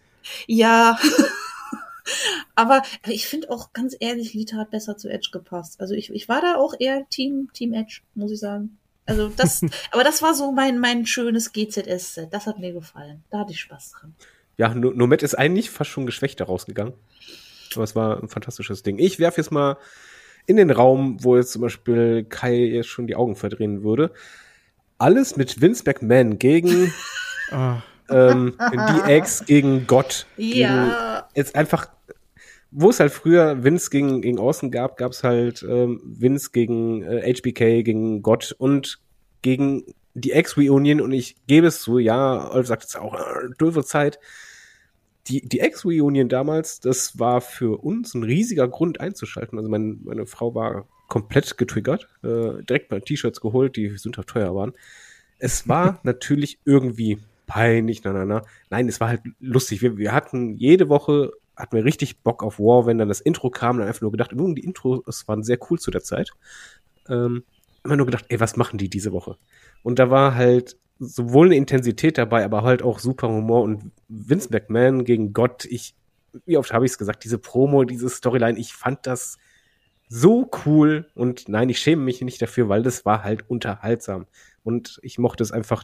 [0.47, 0.97] ja.
[2.55, 5.79] aber ich finde auch ganz ehrlich, Lita hat besser zu Edge gepasst.
[5.79, 8.77] Also ich, ich war da auch eher Team, Team Edge, muss ich sagen.
[9.05, 12.33] Also das, aber das war so mein, mein schönes GZS-Set.
[12.33, 13.23] Das hat mir gefallen.
[13.29, 14.15] Da hatte ich Spaß dran.
[14.57, 16.93] Ja, Nomad ist eigentlich fast schon geschwächter rausgegangen.
[17.73, 18.99] Aber es war ein fantastisches Ding.
[18.99, 19.77] Ich werfe jetzt mal
[20.45, 24.11] in den Raum, wo jetzt zum Beispiel Kai jetzt schon die Augen verdrehen würde
[25.03, 26.93] alles mit Vince McMahon gegen
[27.51, 27.75] oh.
[28.09, 30.25] ähm, DX gegen Gott.
[30.37, 30.85] Ja.
[30.85, 31.89] Gegen, jetzt einfach,
[32.71, 37.03] wo es halt früher Vince gegen, gegen Austin gab, gab es halt ähm, Vince gegen
[37.03, 39.01] äh, HBK, gegen Gott und
[39.41, 43.83] gegen die Ex-Reunion und ich gebe es zu, ja, Olf sagt es auch, äh, doofe
[43.83, 44.19] Zeit.
[45.27, 49.57] Die, die Ex-Reunion damals, das war für uns ein riesiger Grund einzuschalten.
[49.57, 54.55] Also mein, meine Frau war komplett getriggert, äh, direkt mal T-Shirts geholt, die sündhaft teuer
[54.55, 54.73] waren.
[55.39, 58.41] Es war natürlich irgendwie peinlich, na, na, na.
[58.69, 59.81] Nein, es war halt lustig.
[59.81, 63.49] Wir, wir hatten jede Woche, hatten wir richtig Bock auf War, wenn dann das Intro
[63.49, 66.31] kam, dann einfach nur gedacht, die Intros waren sehr cool zu der Zeit.
[67.09, 67.43] Ähm,
[67.83, 69.37] immer nur gedacht, ey, was machen die diese Woche?
[69.83, 74.49] Und da war halt sowohl eine Intensität dabei, aber halt auch super Humor und Vince
[74.51, 75.65] McMahon gegen Gott.
[75.65, 75.95] Ich,
[76.45, 79.37] wie oft habe ich es gesagt, diese Promo, diese Storyline, ich fand das
[80.09, 84.27] so cool und nein, ich schäme mich nicht dafür, weil das war halt unterhaltsam
[84.63, 85.83] und ich mochte es einfach.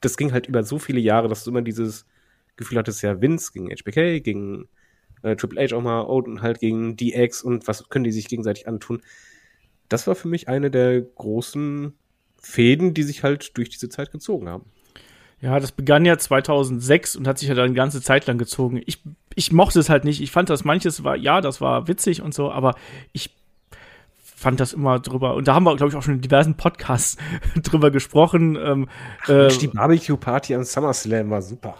[0.00, 2.06] Das ging halt über so viele Jahre, dass du immer dieses
[2.56, 4.68] Gefühl hattest, ja, Vince gegen HBK, gegen
[5.22, 8.66] äh, Triple H auch mal, und halt gegen DX und was können die sich gegenseitig
[8.66, 9.02] antun.
[9.88, 11.94] Das war für mich eine der großen
[12.40, 14.64] Fäden, die sich halt durch diese Zeit gezogen haben.
[15.40, 18.80] Ja, das begann ja 2006 und hat sich ja dann eine ganze Zeit lang gezogen.
[18.86, 19.02] Ich,
[19.34, 20.20] ich mochte es halt nicht.
[20.20, 22.74] Ich fand, dass manches war, ja, das war witzig und so, aber
[23.12, 23.30] ich
[24.42, 25.34] fand das immer drüber.
[25.34, 27.16] Und da haben wir, glaube ich, auch schon in diversen Podcasts
[27.62, 28.56] drüber gesprochen.
[28.56, 28.88] Ähm,
[29.28, 31.76] äh, die Barbecue-Party am SummerSlam war super.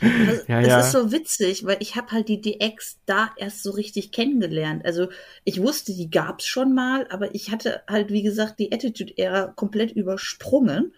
[0.00, 0.80] Das, ja, ja.
[0.80, 4.84] ist so witzig, weil ich habe halt die DX da erst so richtig kennengelernt.
[4.84, 5.08] Also
[5.44, 9.92] ich wusste, die gab's schon mal, aber ich hatte halt, wie gesagt, die Attitude-Ära komplett
[9.92, 10.92] übersprungen.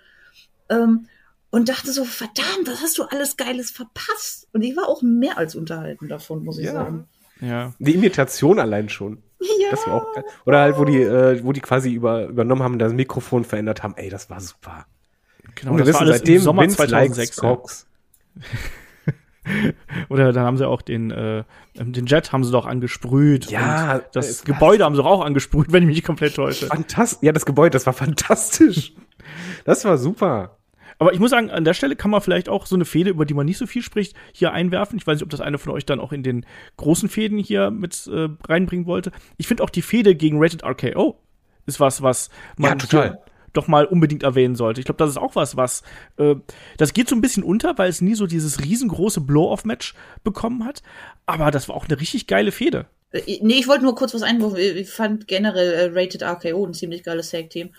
[0.70, 1.08] Ähm,
[1.54, 4.48] und dachte so, verdammt, was hast du alles Geiles verpasst?
[4.52, 6.72] Und ich war auch mehr als unterhalten davon, muss ich ja.
[6.72, 7.06] sagen.
[7.40, 7.72] Ja.
[7.78, 9.22] Die Imitation allein schon.
[9.38, 9.70] Ja.
[9.70, 10.24] Das war auch geil.
[10.46, 13.94] Oder halt, wo die, äh, wo die quasi über, übernommen haben, das Mikrofon verändert haben.
[13.96, 14.86] Ey, das war super.
[15.54, 17.36] Genau, und wir wissen seitdem Sommer Vince 2006.
[17.40, 17.58] Ja.
[20.08, 23.48] Oder dann haben sie auch den, äh, den Jet haben sie doch angesprüht.
[23.48, 24.00] Ja.
[24.12, 26.66] das äh, Gebäude haben sie auch angesprüht, wenn ich mich nicht komplett täusche.
[26.66, 27.22] Fantastisch.
[27.22, 28.92] Ja, das Gebäude, das war fantastisch.
[29.64, 30.58] das war super.
[30.98, 33.24] Aber ich muss sagen, an der Stelle kann man vielleicht auch so eine Fehde, über
[33.24, 34.98] die man nicht so viel spricht, hier einwerfen.
[34.98, 37.70] Ich weiß nicht, ob das einer von euch dann auch in den großen Fäden hier
[37.70, 39.12] mit äh, reinbringen wollte.
[39.36, 41.18] Ich finde auch die Fehde gegen Rated RKO
[41.66, 43.18] ist was, was man ja, total
[43.54, 44.80] doch mal unbedingt erwähnen sollte.
[44.80, 45.82] Ich glaube, das ist auch was, was
[46.18, 46.34] äh,
[46.76, 50.82] das geht so ein bisschen unter, weil es nie so dieses riesengroße Blow-off-Match bekommen hat.
[51.24, 52.86] Aber das war auch eine richtig geile Fehde.
[53.12, 54.58] Äh, nee, ich wollte nur kurz was einwurfen.
[54.58, 57.70] Ich fand generell äh, Rated RKO ein ziemlich geiles Tag-Team.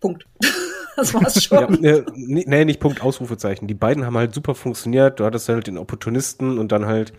[0.00, 0.26] Punkt.
[0.96, 1.82] das war's schon.
[1.82, 3.66] ja, nee, nicht Punkt, Ausrufezeichen.
[3.66, 5.20] Die beiden haben halt super funktioniert.
[5.20, 7.12] Du hattest halt den Opportunisten und dann halt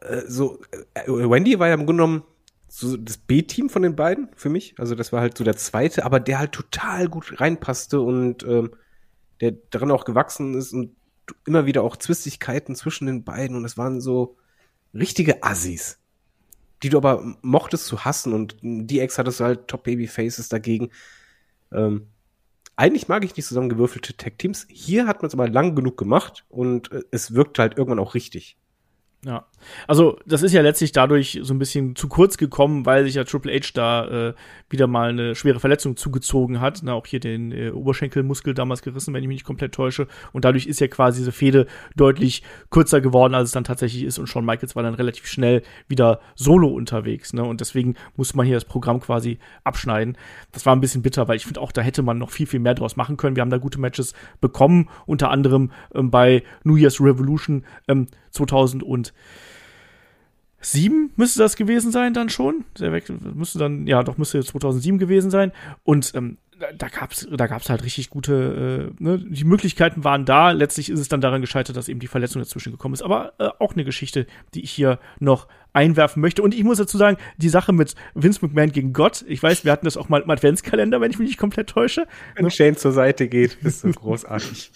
[0.00, 0.60] äh, so.
[0.94, 2.22] Äh, Wendy war ja im Grunde genommen
[2.68, 4.74] so das B-Team von den beiden für mich.
[4.78, 8.70] Also das war halt so der zweite, aber der halt total gut reinpasste und ähm,
[9.42, 10.96] der daran auch gewachsen ist und
[11.46, 14.36] immer wieder auch Zwistigkeiten zwischen den beiden und es waren so
[14.94, 15.98] richtige Assis,
[16.82, 20.48] die du aber mochtest zu hassen und die Ex hattest du halt Top Baby Faces
[20.48, 20.90] dagegen.
[21.74, 22.08] Ähm,
[22.76, 24.66] eigentlich mag ich nicht zusammengewürfelte Tag Teams.
[24.70, 28.14] Hier hat man es aber lang genug gemacht und äh, es wirkt halt irgendwann auch
[28.14, 28.56] richtig.
[29.24, 29.44] Ja,
[29.86, 33.22] also das ist ja letztlich dadurch so ein bisschen zu kurz gekommen, weil sich ja
[33.22, 34.34] Triple H da äh,
[34.68, 36.80] wieder mal eine schwere Verletzung zugezogen hat.
[36.82, 40.08] Na, auch hier den äh, Oberschenkelmuskel damals gerissen, wenn ich mich nicht komplett täusche.
[40.32, 44.18] Und dadurch ist ja quasi diese Fehde deutlich kürzer geworden, als es dann tatsächlich ist.
[44.18, 47.32] Und Shawn Michaels war dann relativ schnell wieder solo unterwegs.
[47.32, 47.44] Ne?
[47.44, 50.18] Und deswegen muss man hier das Programm quasi abschneiden.
[50.50, 52.58] Das war ein bisschen bitter, weil ich finde auch, da hätte man noch viel, viel
[52.58, 53.36] mehr draus machen können.
[53.36, 59.12] Wir haben da gute Matches bekommen, unter anderem ähm, bei New Year's Revolution ähm, 2007
[61.16, 62.64] müsste das gewesen sein dann schon.
[62.78, 65.52] Der Wechsel müsste dann, ja, doch müsste 2007 gewesen sein.
[65.84, 66.38] Und ähm,
[66.76, 70.52] da gab's, da gab's halt richtig gute, äh, ne, die Möglichkeiten waren da.
[70.52, 73.02] Letztlich ist es dann daran gescheitert, dass eben die Verletzung dazwischen gekommen ist.
[73.02, 76.42] Aber äh, auch eine Geschichte, die ich hier noch einwerfen möchte.
[76.42, 79.72] Und ich muss dazu sagen, die Sache mit Vince McMahon gegen Gott, ich weiß, wir
[79.72, 82.06] hatten das auch mal im Adventskalender, wenn ich mich nicht komplett täusche.
[82.36, 84.70] Wenn Shane zur Seite geht, ist so großartig.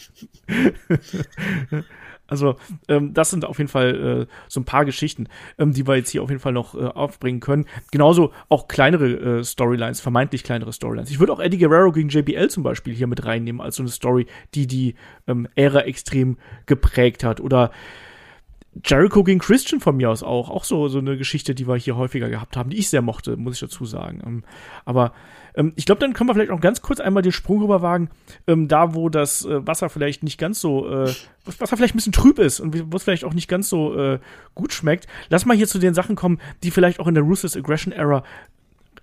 [2.26, 2.56] Also
[2.88, 6.10] ähm, das sind auf jeden Fall äh, so ein paar Geschichten, ähm, die wir jetzt
[6.10, 7.66] hier auf jeden Fall noch äh, aufbringen können.
[7.90, 11.10] Genauso auch kleinere äh, Storylines, vermeintlich kleinere Storylines.
[11.10, 13.90] Ich würde auch Eddie Guerrero gegen JBL zum Beispiel hier mit reinnehmen als so eine
[13.90, 14.94] Story, die die
[15.26, 16.36] ähm, Ära extrem
[16.66, 17.40] geprägt hat.
[17.40, 17.70] Oder
[18.84, 20.50] Jericho gegen Christian von mir aus auch.
[20.50, 23.36] Auch so, so eine Geschichte, die wir hier häufiger gehabt haben, die ich sehr mochte,
[23.36, 24.22] muss ich dazu sagen.
[24.26, 24.44] Ähm,
[24.84, 25.12] aber
[25.56, 28.10] ähm, ich glaube, dann können wir vielleicht auch ganz kurz einmal den Sprung rüber wagen,
[28.46, 31.12] ähm, da wo das äh, Wasser vielleicht nicht ganz so, äh,
[31.44, 33.98] was Wasser vielleicht ein bisschen trüb ist und wo es vielleicht auch nicht ganz so
[33.98, 34.18] äh,
[34.54, 35.06] gut schmeckt.
[35.28, 38.22] Lass mal hier zu den Sachen kommen, die vielleicht auch in der Ruthless Aggression Era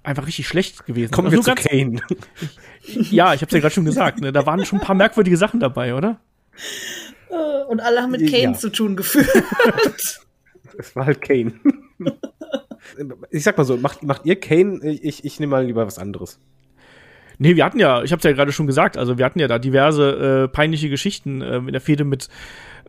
[0.04, 1.44] einfach richtig schlecht gewesen Kommen sind.
[1.44, 2.58] Kommen also wir zu Kane.
[2.84, 4.22] Ich, ja, ich habe es ja gerade schon gesagt.
[4.22, 4.32] Ne?
[4.32, 6.20] Da waren schon ein paar merkwürdige Sachen dabei, oder?
[7.30, 8.54] Äh, und alle haben mit Kane ja.
[8.54, 9.30] zu tun gefühlt.
[10.76, 11.54] Es war halt Kane.
[13.30, 14.80] Ich sag mal so, macht, macht ihr Kane?
[14.84, 16.39] Ich, ich nehme mal lieber was anderes.
[17.39, 19.60] Nee, wir hatten ja, ich hab's ja gerade schon gesagt, also wir hatten ja da
[19.60, 22.30] diverse äh, peinliche Geschichten äh, in der Fehde mit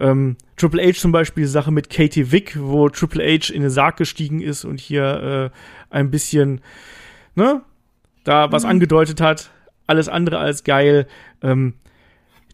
[0.00, 3.96] ähm, Triple H zum Beispiel, Sache mit Katie Vick, wo Triple H in den Sarg
[3.96, 6.61] gestiegen ist und hier äh, ein bisschen,
[7.35, 7.62] ne,
[8.24, 8.70] da was mhm.
[8.70, 9.50] angedeutet hat.
[9.87, 11.07] Alles andere als geil.
[11.42, 11.74] Ähm,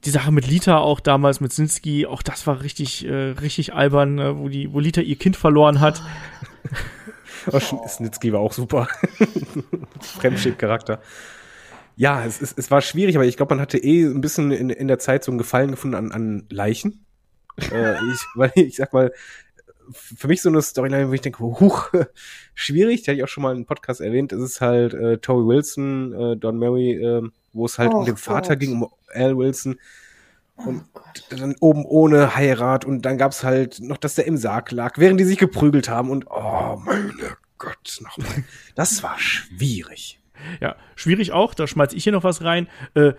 [0.04, 4.18] die Sache mit Lita auch damals mit Sinski, auch das war richtig, äh, richtig albern,
[4.18, 6.02] äh, wo die, wo Lita ihr Kind verloren hat.
[7.50, 7.86] Oh.
[7.86, 8.88] Snitsky war auch super.
[10.00, 11.00] Fremdschäd-Charakter.
[11.96, 14.70] Ja, es, es, es war schwierig, aber ich glaube, man hatte eh ein bisschen in,
[14.70, 17.04] in der Zeit so einen Gefallen gefunden an, an Leichen.
[17.72, 19.12] äh, ich, weil ich sag mal,
[19.92, 21.90] für mich so eine Storyline, wo ich denke, huch,
[22.54, 25.46] schwierig, die hatte ich auch schon mal im Podcast erwähnt, es ist halt äh, Tori
[25.46, 27.22] Wilson, äh, Don Mary, äh,
[27.52, 28.60] wo es halt Oh um den Vater Gott.
[28.60, 29.78] ging, um Al Wilson
[30.66, 31.24] Oh Gott.
[31.30, 35.18] dann oben ohne Heirat und dann gab's halt noch, dass der im Sarg lag, während
[35.20, 38.44] die sich geprügelt haben und oh meine Gott, nochmal.
[38.74, 40.20] Das war schwierig.
[40.60, 42.68] Ja, schwierig auch, da schmeiß ich hier noch was rein.
[42.94, 43.12] Äh,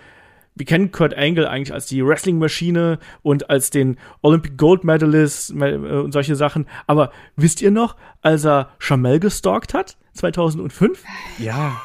[0.56, 5.70] wir kennen Kurt Angle eigentlich als die Wrestling-Maschine und als den Olympic Gold Medalist me-
[5.70, 6.68] äh, und solche Sachen.
[6.88, 11.04] Aber wisst ihr noch, als er Chamel gestalkt hat, 2005?
[11.38, 11.82] Ja.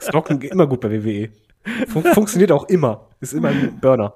[0.00, 1.30] Stalken geht immer gut bei WWE.
[1.88, 3.08] Fun funktioniert auch immer.
[3.20, 4.14] Ist immer ein Burner.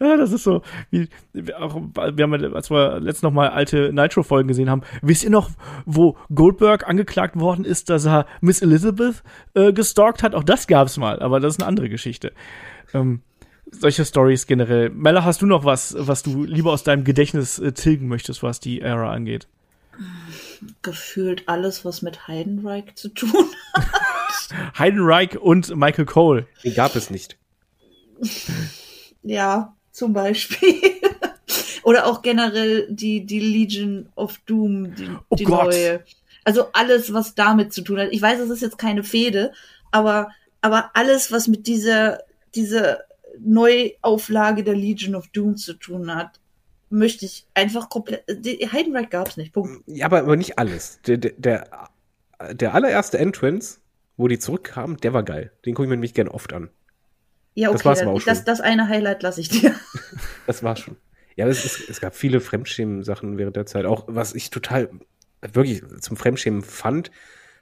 [0.00, 3.50] Ja, das ist so, wie, wie auch, wir haben, ja, als wir letztens noch mal
[3.50, 5.50] alte Nitro-Folgen gesehen haben, wisst ihr noch,
[5.86, 9.22] wo Goldberg angeklagt worden ist, dass er Miss Elizabeth
[9.54, 10.34] äh, gestalkt hat?
[10.34, 12.32] Auch das gab's mal, aber das ist eine andere Geschichte.
[12.92, 13.22] Ähm,
[13.70, 14.90] solche Stories generell.
[14.90, 18.60] Mella, hast du noch was, was du lieber aus deinem Gedächtnis äh, tilgen möchtest, was
[18.60, 19.46] die Ära angeht?
[20.82, 23.30] Gefühlt alles, was mit Heidenreich zu tun
[23.74, 24.78] hat.
[24.78, 26.46] Heidenreich und Michael Cole.
[26.64, 27.36] Den gab es nicht.
[29.22, 30.74] Ja, zum Beispiel.
[31.82, 36.04] Oder auch generell die, die Legion of Doom, die, Oh die neue.
[36.44, 38.08] Also alles, was damit zu tun hat.
[38.12, 39.52] Ich weiß, es ist jetzt keine Fehde,
[39.90, 40.30] aber,
[40.60, 42.20] aber alles, was mit dieser,
[42.54, 43.00] dieser
[43.38, 46.40] Neuauflage der Legion of Doom zu tun hat,
[46.90, 48.24] möchte ich einfach komplett.
[48.72, 49.52] Heidenreich gab's nicht.
[49.52, 49.82] Punkt.
[49.86, 51.00] Ja, aber, aber nicht alles.
[51.06, 51.88] Der, der, der,
[52.52, 53.78] der allererste Entrance,
[54.16, 55.52] wo die zurückkamen, der war geil.
[55.64, 56.70] Den gucke ich mir nämlich gern oft an.
[57.60, 58.44] Ja, Das okay, war's aber dann, auch das, schon.
[58.46, 59.74] das eine Highlight lasse ich dir.
[60.46, 60.96] Das war schon.
[61.36, 63.84] Ja, es, es, es gab viele Fremdschämen-Sachen während der Zeit.
[63.84, 64.88] Auch was ich total
[65.52, 67.10] wirklich zum Fremdschämen fand,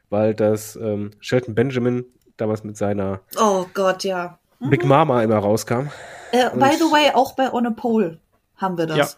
[0.09, 2.05] weil das ähm, Shelton Benjamin
[2.37, 4.39] damals mit seiner Oh Gott, ja.
[4.61, 5.89] Big Mama immer rauskam.
[6.31, 8.21] Äh, by the way, auch bei On a Pole
[8.57, 8.97] haben wir das.
[8.97, 9.09] Ja.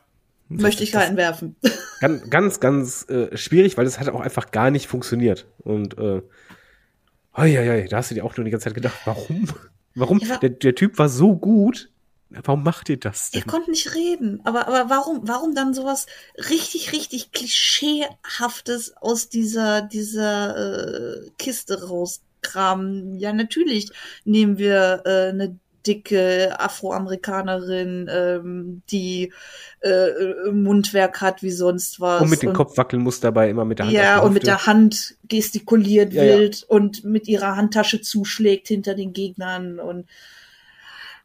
[0.48, 1.56] Möchte ich reinwerfen.
[2.00, 5.46] Ganz, ganz, ganz äh, schwierig, weil es hat auch einfach gar nicht funktioniert.
[5.58, 6.22] Und äh,
[7.36, 9.46] oi, oi, oi, da hast du dir auch nur die ganze Zeit gedacht, warum?
[9.94, 10.18] Warum?
[10.20, 10.38] Ja.
[10.38, 11.90] Der, der Typ war so gut.
[12.30, 13.50] Warum macht ihr das Er denn?
[13.50, 14.40] konnte nicht reden.
[14.44, 16.06] Aber, aber warum, warum dann sowas
[16.48, 23.16] richtig, richtig Klischeehaftes aus dieser, dieser äh, Kiste rauskramen?
[23.16, 23.90] Ja, natürlich
[24.24, 29.32] nehmen wir äh, eine dicke Afroamerikanerin, ähm, die
[29.80, 32.22] äh, Mundwerk hat wie sonst was.
[32.22, 33.94] Und mit dem Kopf wackeln muss dabei immer mit der Hand.
[33.94, 36.38] Ja, auf und mit der Hand gestikuliert Ja, ja.
[36.38, 40.06] wild und mit ihrer Handtasche zuschlägt hinter den Gegnern und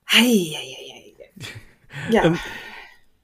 [0.08, 2.12] hei, hei, hei, hei.
[2.12, 2.40] Ja, Ähm,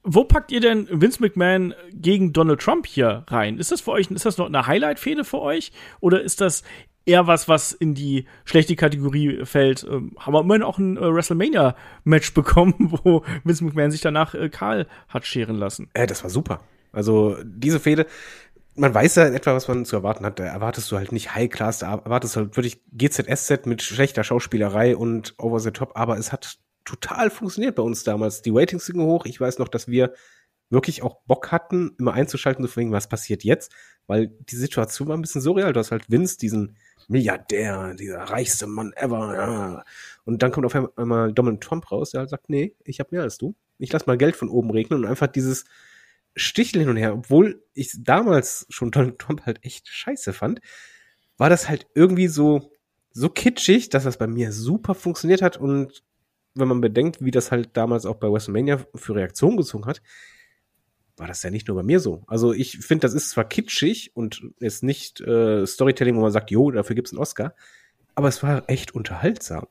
[0.04, 3.58] Wo packt ihr denn Vince McMahon gegen Donald Trump hier rein?
[3.58, 5.70] Ist das für euch, ist das noch eine Highlight-Fehde für euch?
[6.00, 6.64] Oder ist das
[7.06, 9.84] eher was, was in die schlechte Kategorie fällt?
[9.84, 14.48] Ähm, haben wir immerhin auch ein äh, WrestleMania-Match bekommen, wo Vince McMahon sich danach äh,
[14.48, 15.88] Karl hat scheren lassen.
[15.94, 16.60] Äh, das war super.
[16.92, 18.06] Also diese Fehde,
[18.74, 20.38] man weiß ja in etwa, was man zu erwarten hat.
[20.38, 24.24] Da erwartest du halt nicht High Class, da erwartest du halt wirklich GZSZ mit schlechter
[24.24, 28.42] Schauspielerei und over the top, aber es hat total funktioniert bei uns damals.
[28.42, 29.24] Die Ratings gingen hoch.
[29.26, 30.14] Ich weiß noch, dass wir
[30.70, 33.72] wirklich auch Bock hatten, immer einzuschalten, so von wegen, was passiert jetzt?
[34.06, 35.72] Weil die Situation war ein bisschen surreal.
[35.72, 36.76] Du hast halt Vince, diesen
[37.12, 39.34] Milliardär, dieser reichste Mann ever.
[39.34, 39.84] Ja.
[40.24, 43.22] Und dann kommt auf einmal Donald Trump raus, der halt sagt, nee, ich habe mehr
[43.22, 43.54] als du.
[43.78, 45.64] Ich lass mal Geld von oben regnen und einfach dieses
[46.34, 50.60] Sticheln hin und her, obwohl ich damals schon Donald Trump halt echt scheiße fand,
[51.36, 52.72] war das halt irgendwie so,
[53.10, 56.02] so kitschig, dass das bei mir super funktioniert hat und
[56.54, 60.02] wenn man bedenkt, wie das halt damals auch bei WrestleMania für Reaktionen gezogen hat,
[61.22, 62.24] war das ja nicht nur bei mir so.
[62.26, 66.50] Also ich finde, das ist zwar kitschig und ist nicht äh, Storytelling, wo man sagt,
[66.50, 67.54] jo, dafür gibt's einen Oscar,
[68.16, 69.66] aber es war echt unterhaltsam.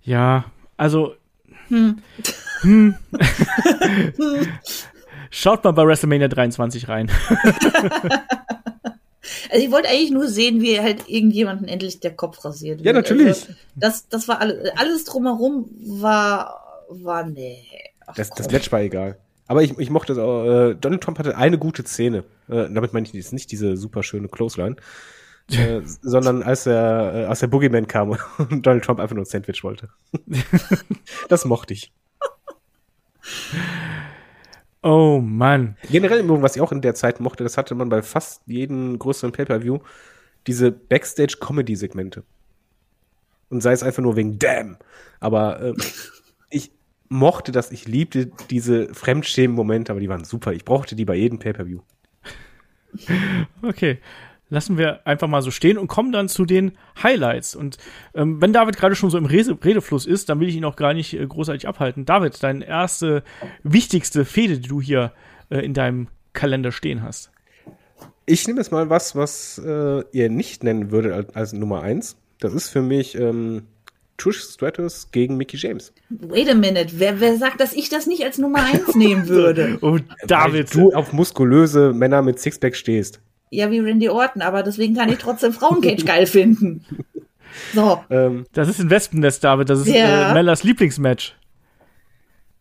[0.00, 1.14] Ja, also
[1.68, 1.98] hm.
[2.62, 2.96] hm.
[5.30, 7.10] schaut mal bei WrestleMania 23 rein.
[9.50, 12.80] Also ich wollte eigentlich nur sehen, wie halt irgendjemanden endlich der Kopf rasiert.
[12.80, 12.96] Ja, wird.
[12.96, 13.26] natürlich.
[13.28, 13.46] Also,
[13.76, 17.64] das, das war alles, alles drumherum war, war nee.
[18.06, 18.52] Ach, Das, das komm.
[18.52, 19.18] Match war egal.
[19.50, 20.44] Aber ich, ich mochte es auch.
[20.44, 22.22] Äh, Donald Trump hatte eine gute Szene.
[22.48, 24.76] Äh, damit meine ich jetzt nicht diese super schöne Clothesline.
[25.50, 29.28] äh, sondern als er äh, als der Boogeyman kam und Donald Trump einfach nur ein
[29.28, 29.88] Sandwich wollte.
[31.28, 31.92] das mochte ich.
[34.84, 35.76] Oh Mann.
[35.90, 39.32] Generell, was ich auch in der Zeit mochte, das hatte man bei fast jedem größeren
[39.32, 39.80] Pay-Per-View,
[40.46, 42.22] diese Backstage-Comedy-Segmente.
[43.48, 44.76] Und sei es einfach nur wegen Damn.
[45.18, 45.74] Aber äh,
[47.10, 50.52] mochte das, ich liebte diese Fremdschämen-Momente, aber die waren super.
[50.54, 51.80] Ich brauchte die bei jedem Pay-Per-View.
[53.62, 53.98] Okay.
[54.50, 57.54] lassen wir einfach mal so stehen und kommen dann zu den Highlights.
[57.54, 57.78] Und
[58.14, 60.76] ähm, wenn David gerade schon so im Rede Redefluss ist, dann will ich ihn auch
[60.76, 62.04] gar nicht äh, großartig abhalten.
[62.04, 63.22] David, deine erste
[63.62, 65.12] wichtigste Fehde, die du hier
[65.50, 67.30] äh, in deinem Kalender stehen hast.
[68.26, 72.16] Ich nehme jetzt mal was, was äh, ihr nicht nennen würdet als, Nummer eins.
[72.38, 73.66] Das ist für mich ähm,
[74.20, 75.92] Trish Stratus gegen Mickey James.
[76.10, 79.78] Wait a minute, wer, wer sagt, dass ich das nicht als Nummer eins nehmen würde?
[79.82, 80.74] oh, David.
[80.76, 83.20] Weil du auf muskulöse Männer mit Sixpack stehst.
[83.50, 86.84] Ja, wie Randy Orton, aber deswegen kann ich trotzdem Frauencage geil finden.
[87.74, 88.04] So.
[88.10, 89.68] Ähm, Das ist ein Wespennest, David.
[89.70, 90.30] Das ist Ja.
[90.30, 91.34] äh, Mellas Lieblingsmatch.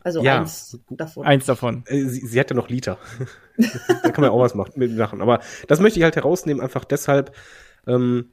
[0.02, 0.40] Also Ja.
[0.40, 1.26] eins davon.
[1.28, 1.84] Eins davon.
[1.86, 2.98] äh, sie, sie hat ja noch Liter.
[3.58, 5.22] da kann man auch was machen, mitmachen.
[5.22, 7.36] Aber das möchte ich halt herausnehmen, einfach deshalb.
[7.86, 8.30] Ähm,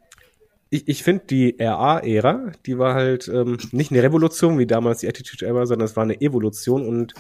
[0.71, 5.09] ich ich finde die RA-Ära, die war halt ähm, nicht eine Revolution wie damals die
[5.09, 7.15] Attitude Era, sondern es war eine Evolution und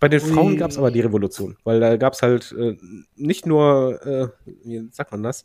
[0.00, 2.76] bei den Frauen gab es aber die Revolution, weil da gab es halt äh,
[3.16, 4.28] nicht nur, äh,
[4.64, 5.44] wie sagt man das,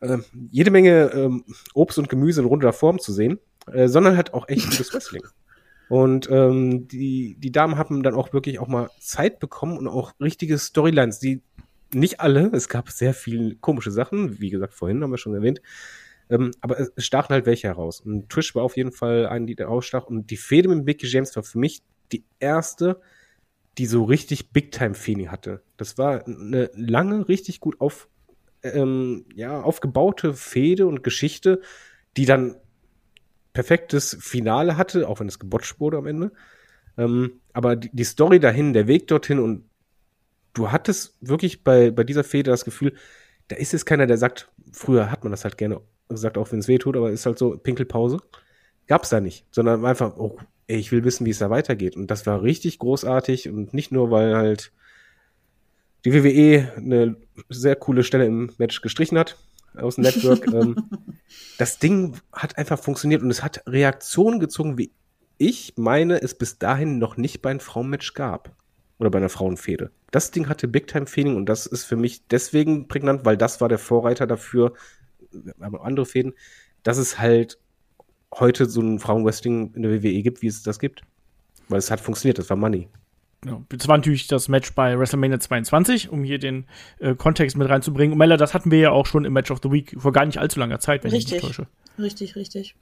[0.00, 0.18] äh,
[0.50, 3.40] jede Menge ähm, Obst und Gemüse in runder Form zu sehen,
[3.72, 5.24] äh, sondern halt auch echt gutes Wrestling.
[5.88, 10.12] Und ähm, die, die Damen haben dann auch wirklich auch mal Zeit bekommen und auch
[10.20, 11.42] richtige Storylines, die
[11.92, 15.60] nicht alle, es gab sehr viele komische Sachen, wie gesagt, vorhin haben wir schon erwähnt,
[16.28, 18.00] ähm, aber es, es stachen halt welche heraus.
[18.00, 20.06] Und Trish war auf jeden Fall eine, die da rausstach.
[20.06, 23.00] Und die Fehde mit Mickey James war für mich die erste,
[23.78, 25.62] die so richtig Big-Time-Feeling hatte.
[25.76, 28.08] Das war eine lange, richtig gut auf,
[28.62, 31.60] ähm, ja, aufgebaute Fehde und Geschichte,
[32.16, 32.56] die dann
[33.52, 36.32] perfektes Finale hatte, auch wenn es gebotcht wurde am Ende.
[36.98, 39.64] Ähm, aber die, die Story dahin, der Weg dorthin und
[40.54, 42.94] du hattest wirklich bei, bei dieser Fehde das Gefühl,
[43.48, 46.60] da ist jetzt keiner, der sagt, früher hat man das halt gerne gesagt, auch wenn
[46.60, 48.18] es weh tut, aber ist halt so Pinkelpause.
[48.86, 50.38] Gab's da nicht, sondern einfach, oh,
[50.68, 51.96] ey, ich will wissen, wie es da weitergeht.
[51.96, 54.72] Und das war richtig großartig und nicht nur, weil halt
[56.04, 57.16] die WWE eine
[57.48, 59.36] sehr coole Stelle im Match gestrichen hat
[59.74, 60.46] aus dem Network.
[60.52, 60.76] ähm,
[61.58, 64.92] das Ding hat einfach funktioniert und es hat Reaktionen gezogen, wie
[65.38, 68.54] ich meine, es bis dahin noch nicht bei einem Frauenmatch gab.
[68.98, 69.90] Oder bei einer Frauenfehde.
[70.10, 73.60] Das Ding hatte Big Time Feeling und das ist für mich deswegen prägnant, weil das
[73.60, 74.72] war der Vorreiter dafür,
[75.44, 76.34] wir haben andere Fäden,
[76.82, 77.58] dass es halt
[78.34, 81.02] heute so ein Frauenwrestling in der WWE gibt, wie es das gibt.
[81.68, 82.88] Weil es hat funktioniert, das war Money.
[83.44, 86.66] Ja, das war natürlich das Match bei WrestleMania 22, um hier den
[86.98, 88.12] äh, Kontext mit reinzubringen.
[88.12, 90.24] Und Mella, das hatten wir ja auch schon im Match of the Week vor gar
[90.24, 91.42] nicht allzu langer Zeit, wenn ich mich Richtig.
[91.42, 91.68] nicht täusche.
[91.98, 92.76] Richtig, richtig.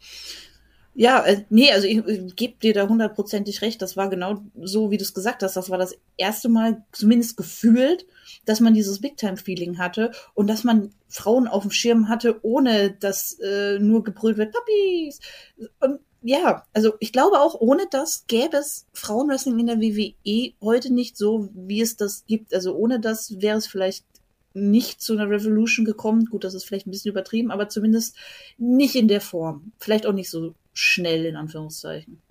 [0.96, 3.82] Ja, äh, nee, also ich, ich gebe dir da hundertprozentig recht.
[3.82, 5.56] Das war genau so, wie du es gesagt hast.
[5.56, 8.06] Das war das erste Mal, zumindest gefühlt,
[8.44, 13.38] dass man dieses Big-Time-Feeling hatte und dass man Frauen auf dem Schirm hatte, ohne dass
[13.40, 15.18] äh, nur gebrüllt wird, Puppies.
[15.80, 20.92] Und ja, also ich glaube auch, ohne das gäbe es Frauenwrestling in der WWE heute
[20.92, 22.54] nicht so, wie es das gibt.
[22.54, 24.04] Also ohne das wäre es vielleicht
[24.54, 26.26] nicht zu einer Revolution gekommen.
[26.26, 28.16] Gut, das ist vielleicht ein bisschen übertrieben, aber zumindest
[28.56, 29.72] nicht in der Form.
[29.78, 32.22] Vielleicht auch nicht so schnell, in Anführungszeichen.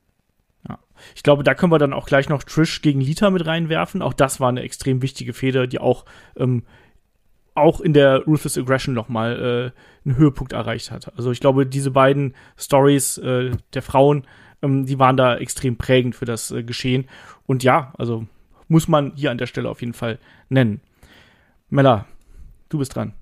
[1.16, 4.02] Ich glaube, da können wir dann auch gleich noch Trish gegen Lita mit reinwerfen.
[4.02, 6.06] Auch das war eine extrem wichtige Fehde, die auch,
[6.38, 6.64] ähm,
[7.56, 9.74] auch in der Ruthless Aggression nochmal
[10.06, 11.12] äh, einen Höhepunkt erreicht hat.
[11.18, 14.26] Also ich glaube, diese beiden Stories äh, der Frauen,
[14.62, 17.06] ähm, die waren da extrem prägend für das äh, Geschehen.
[17.46, 18.26] Und ja, also
[18.68, 20.82] muss man hier an der Stelle auf jeden Fall nennen.
[21.70, 22.08] Mella,
[22.74, 23.14] du bist dran.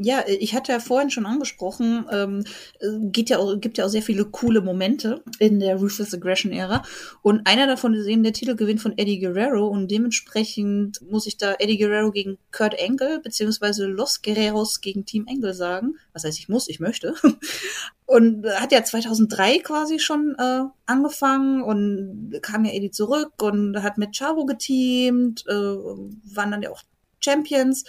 [0.00, 2.44] Ja, ich hatte ja vorhin schon angesprochen, ähm,
[2.80, 6.52] äh, geht ja auch, gibt ja auch sehr viele coole Momente in der Ruthless Aggression
[6.52, 6.82] Ära.
[7.20, 11.54] Und einer davon ist eben der Titelgewinn von Eddie Guerrero und dementsprechend muss ich da
[11.58, 15.96] Eddie Guerrero gegen Kurt Angle beziehungsweise Los Guerreros gegen Team Angle sagen.
[16.14, 17.14] Was heißt, ich muss, ich möchte.
[18.06, 23.98] Und hat ja 2003 quasi schon äh, angefangen und kam ja Eddie zurück und hat
[23.98, 26.80] mit Chavo geteamt, äh, waren dann ja auch
[27.20, 27.84] Champions.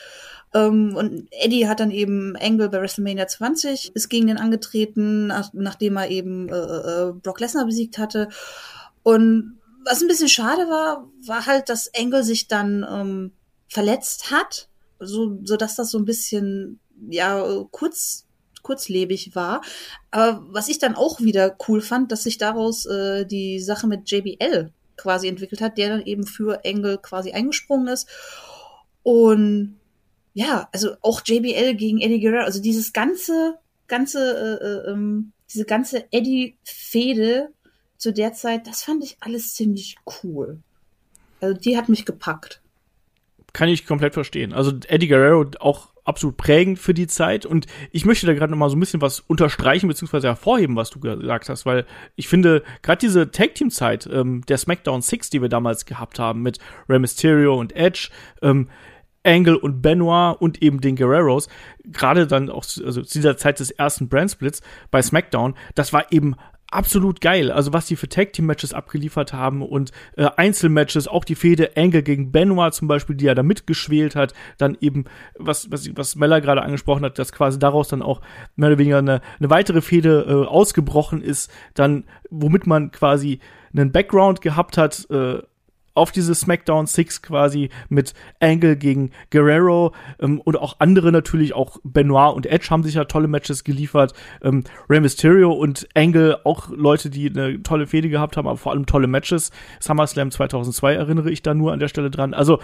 [0.54, 5.52] Ähm, und Eddie hat dann eben Angle bei WrestleMania 20 ist gegen den angetreten, nach,
[5.54, 8.30] nachdem er eben äh, äh, Brock Lesnar besiegt hatte.
[9.04, 13.32] Und was ein bisschen schade war, war halt, dass Angle sich dann ähm,
[13.68, 14.68] verletzt hat,
[15.00, 16.80] so, so dass das so ein bisschen
[17.10, 18.26] ja kurz
[18.62, 19.62] kurzlebig war.
[20.12, 24.10] Aber was ich dann auch wieder cool fand, dass sich daraus äh, die Sache mit
[24.12, 28.08] JBL quasi entwickelt hat, der dann eben für Angle quasi eingesprungen ist.
[29.10, 29.80] Und
[30.36, 33.58] ja, also auch JBL gegen Eddie Guerrero, also dieses ganze,
[33.88, 37.50] ganze, äh, äh, ähm, diese ganze Eddie-Fehde
[37.98, 40.60] zu der Zeit, das fand ich alles ziemlich cool.
[41.42, 42.62] Also die hat mich gepackt.
[43.52, 44.54] Kann ich komplett verstehen.
[44.54, 48.60] Also Eddie Guerrero auch absolut prägend für die Zeit und ich möchte da gerade noch
[48.60, 52.62] mal so ein bisschen was unterstreichen beziehungsweise hervorheben, was du gesagt hast, weil ich finde
[52.84, 56.60] gerade diese Tag Team Zeit ähm, der SmackDown 6, die wir damals gehabt haben mit
[56.88, 58.10] Rey Mysterio und Edge,
[58.44, 58.70] ähm,
[59.24, 61.50] Angle und Benoit und eben den Guerreros,
[61.84, 64.62] gerade dann auch also zu dieser Zeit des ersten Brandsplits
[64.92, 66.36] bei SmackDown, das war eben
[66.72, 67.52] absolut geil.
[67.52, 71.72] Also was die für Tag Team Matches abgeliefert haben und äh, Einzelmatches, auch die Fehde
[71.76, 75.06] Angle gegen Benoit zum Beispiel, die er da mitgeschwelt hat, dann eben
[75.38, 78.22] was was was Mella gerade angesprochen hat, dass quasi daraus dann auch
[78.56, 83.40] mehr oder weniger eine, eine weitere Fehde äh, ausgebrochen ist, dann womit man quasi
[83.74, 85.10] einen Background gehabt hat.
[85.10, 85.40] Äh,
[86.00, 91.78] auf diese SmackDown Six quasi mit Angle gegen Guerrero ähm, und auch andere natürlich, auch
[91.84, 94.14] Benoit und Edge haben sich ja tolle Matches geliefert.
[94.42, 98.72] Ähm, Rey Mysterio und Angle auch Leute, die eine tolle Fehde gehabt haben, aber vor
[98.72, 99.52] allem tolle Matches.
[99.80, 102.34] SummerSlam 2002 erinnere ich da nur an der Stelle dran.
[102.34, 102.60] Also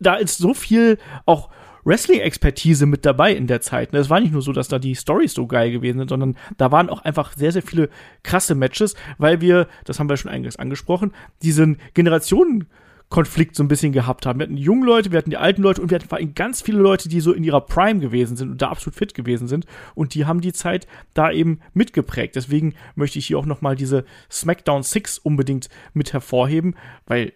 [0.00, 1.50] da ist so viel auch
[1.84, 3.92] Wrestling-Expertise mit dabei in der Zeit.
[3.92, 3.98] Ne?
[3.98, 6.72] Es war nicht nur so, dass da die Stories so geil gewesen sind, sondern da
[6.72, 7.90] waren auch einfach sehr, sehr viele
[8.22, 11.12] krasse Matches, weil wir, das haben wir schon eingangs angesprochen,
[11.42, 12.66] diesen Generationen
[13.10, 14.40] Konflikt so ein bisschen gehabt haben.
[14.40, 16.34] Wir hatten die jungen Leute, wir hatten die alten Leute und wir hatten vor allem
[16.34, 19.46] ganz viele Leute, die so in ihrer Prime gewesen sind und da absolut fit gewesen
[19.46, 22.34] sind und die haben die Zeit da eben mitgeprägt.
[22.34, 26.74] Deswegen möchte ich hier auch noch mal diese SmackDown 6 unbedingt mit hervorheben,
[27.06, 27.32] weil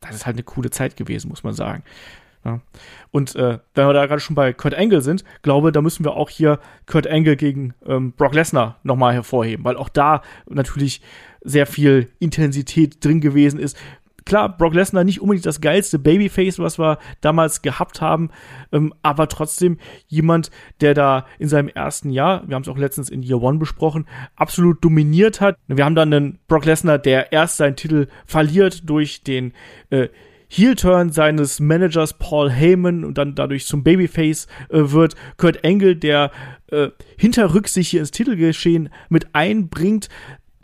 [0.00, 1.82] das ist halt eine coole Zeit gewesen, muss man sagen.
[2.44, 2.60] Ja.
[3.10, 6.14] Und äh, wenn wir da gerade schon bei Kurt Angle sind, glaube, da müssen wir
[6.14, 11.02] auch hier Kurt Angle gegen ähm, Brock Lesnar nochmal hervorheben, weil auch da natürlich
[11.40, 13.76] sehr viel Intensität drin gewesen ist.
[14.24, 18.30] Klar, Brock Lesnar nicht unbedingt das geilste Babyface, was wir damals gehabt haben,
[18.70, 23.10] ähm, aber trotzdem jemand, der da in seinem ersten Jahr, wir haben es auch letztens
[23.10, 25.56] in Year One besprochen, absolut dominiert hat.
[25.66, 29.52] Wir haben dann einen Brock Lesnar, der erst seinen Titel verliert durch den
[29.90, 30.08] äh,
[30.54, 35.14] Heel-Turn seines Managers Paul Heyman und dann dadurch zum Babyface äh, wird.
[35.38, 36.30] Kurt Angle, der
[36.70, 40.10] äh, hinterrücks sich hier ins Titelgeschehen mit einbringt.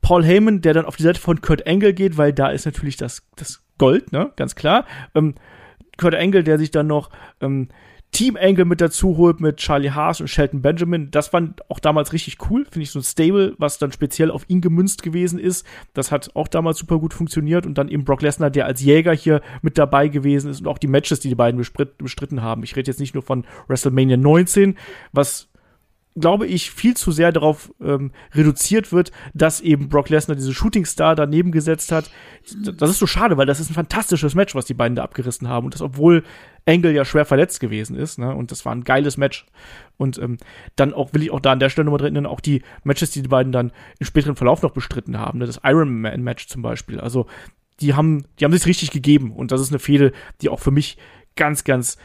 [0.02, 2.98] Paul Heyman, der dann auf die Seite von Kurt Angle geht, weil da ist natürlich
[2.98, 4.84] das, das Gold, ne, ganz klar.
[5.14, 5.36] Ähm,
[5.96, 7.08] Kurt Angle, der sich dann noch
[7.40, 7.68] ähm,
[8.12, 11.10] Team Angle mit dazu holt mit Charlie Haas und Shelton Benjamin.
[11.10, 12.64] Das fand auch damals richtig cool.
[12.64, 15.66] Finde ich so ein Stable, was dann speziell auf ihn gemünzt gewesen ist.
[15.94, 17.66] Das hat auch damals super gut funktioniert.
[17.66, 20.78] Und dann eben Brock Lesnar, der als Jäger hier mit dabei gewesen ist und auch
[20.78, 21.62] die Matches, die die beiden
[21.98, 22.62] bestritten haben.
[22.62, 24.76] Ich rede jetzt nicht nur von WrestleMania 19,
[25.12, 25.48] was
[26.20, 30.84] glaube ich, viel zu sehr darauf ähm, reduziert wird, dass eben Brock Lesnar diese Shooting
[30.84, 32.10] Star daneben gesetzt hat.
[32.76, 35.48] Das ist so schade, weil das ist ein fantastisches Match, was die beiden da abgerissen
[35.48, 35.66] haben.
[35.66, 36.24] Und das, obwohl
[36.66, 38.34] Angle ja schwer verletzt gewesen ist, ne?
[38.34, 39.46] Und das war ein geiles Match.
[39.96, 40.38] Und ähm,
[40.76, 43.22] dann auch, will ich auch da an der Stelle nochmal drin auch die Matches, die
[43.22, 45.38] die beiden dann im späteren Verlauf noch bestritten haben.
[45.38, 45.46] Ne?
[45.46, 47.00] Das Iron Man Match zum Beispiel.
[47.00, 47.26] Also,
[47.80, 49.32] die haben, die haben sich richtig gegeben.
[49.32, 50.98] Und das ist eine Fehde, die auch für mich
[51.36, 51.96] ganz, ganz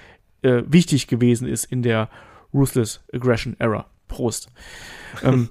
[0.43, 2.09] äh, wichtig gewesen ist in der
[2.53, 3.88] Ruthless Aggression Era.
[4.14, 4.49] Prost.
[5.24, 5.49] ähm,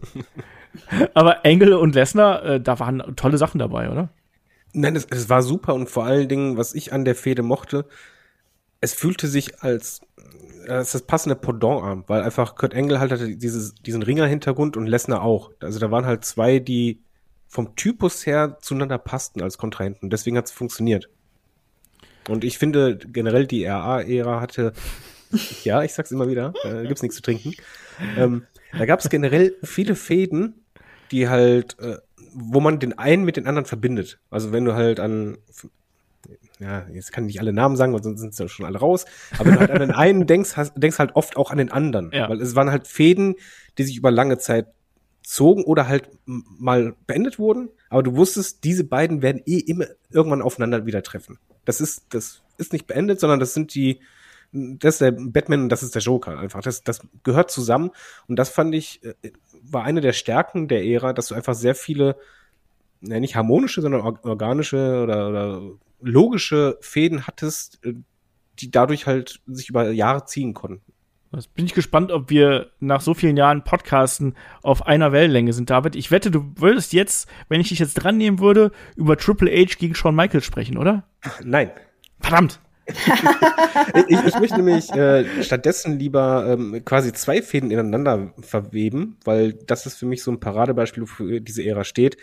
[1.15, 4.11] aber Engel und Lesnar, äh, da waren tolle Sachen dabei, oder?
[4.73, 7.87] Nein, es, es, war super und vor allen Dingen, was ich an der Fehde mochte,
[8.81, 10.01] es fühlte sich als,
[10.69, 14.87] als das passende Pendant an, weil einfach Kurt Engel halt hatte dieses, diesen Ringer-Hintergrund und
[14.87, 15.51] Lesnar auch.
[15.61, 17.03] Also da waren halt zwei, die
[17.49, 20.09] vom Typus her zueinander passten als Kontrahenten.
[20.09, 21.11] Deswegen hat es funktioniert.
[22.29, 24.73] Und ich finde generell die RA-Ära hatte,
[25.65, 27.53] ja, ich sag's immer wieder, äh, gibt's nichts zu trinken.
[28.17, 28.47] Ähm,
[28.79, 30.65] da gab es generell viele Fäden,
[31.11, 31.99] die halt, äh,
[32.35, 34.19] wo man den einen mit den anderen verbindet.
[34.31, 35.39] Also wenn du halt an,
[36.59, 38.79] ja, jetzt kann ich nicht alle Namen sagen, weil sonst sind sie ja schon alle
[38.79, 39.05] raus.
[39.35, 41.71] Aber wenn du halt an den einen denkst, hast, denkst halt oft auch an den
[41.71, 42.11] anderen.
[42.13, 42.29] Ja.
[42.29, 43.35] Weil es waren halt Fäden,
[43.79, 44.67] die sich über lange Zeit
[45.23, 47.69] zogen oder halt mal beendet wurden.
[47.91, 51.39] Aber du wusstest, diese beiden werden eh immer irgendwann aufeinander wieder treffen.
[51.65, 54.01] Das ist, das ist nicht beendet, sondern das sind die,
[54.53, 56.61] das ist der Batman und das ist der Joker einfach.
[56.61, 57.91] Das, das gehört zusammen.
[58.29, 59.15] Und das fand ich, äh,
[59.63, 62.17] war eine der Stärken der Ära, dass du einfach sehr viele,
[63.01, 65.63] ja, nicht harmonische, sondern organische oder, oder
[66.01, 67.95] logische Fäden hattest, äh,
[68.59, 70.83] die dadurch halt sich über Jahre ziehen konnten.
[71.35, 75.71] Jetzt bin ich gespannt, ob wir nach so vielen Jahren Podcasten auf einer Wellenlänge sind,
[75.71, 75.97] David.
[75.97, 79.77] Ich wette, du würdest jetzt, wenn ich dich jetzt dran nehmen würde, über Triple H
[79.79, 81.05] gegen Shawn Michaels sprechen, oder?
[81.43, 81.71] Nein.
[82.21, 82.61] Verdammt
[84.09, 89.87] ich, ich möchte nämlich äh, stattdessen lieber ähm, quasi zwei Fäden ineinander verweben, weil das
[89.87, 92.17] ist für mich so ein Paradebeispiel, wofür diese Ära steht.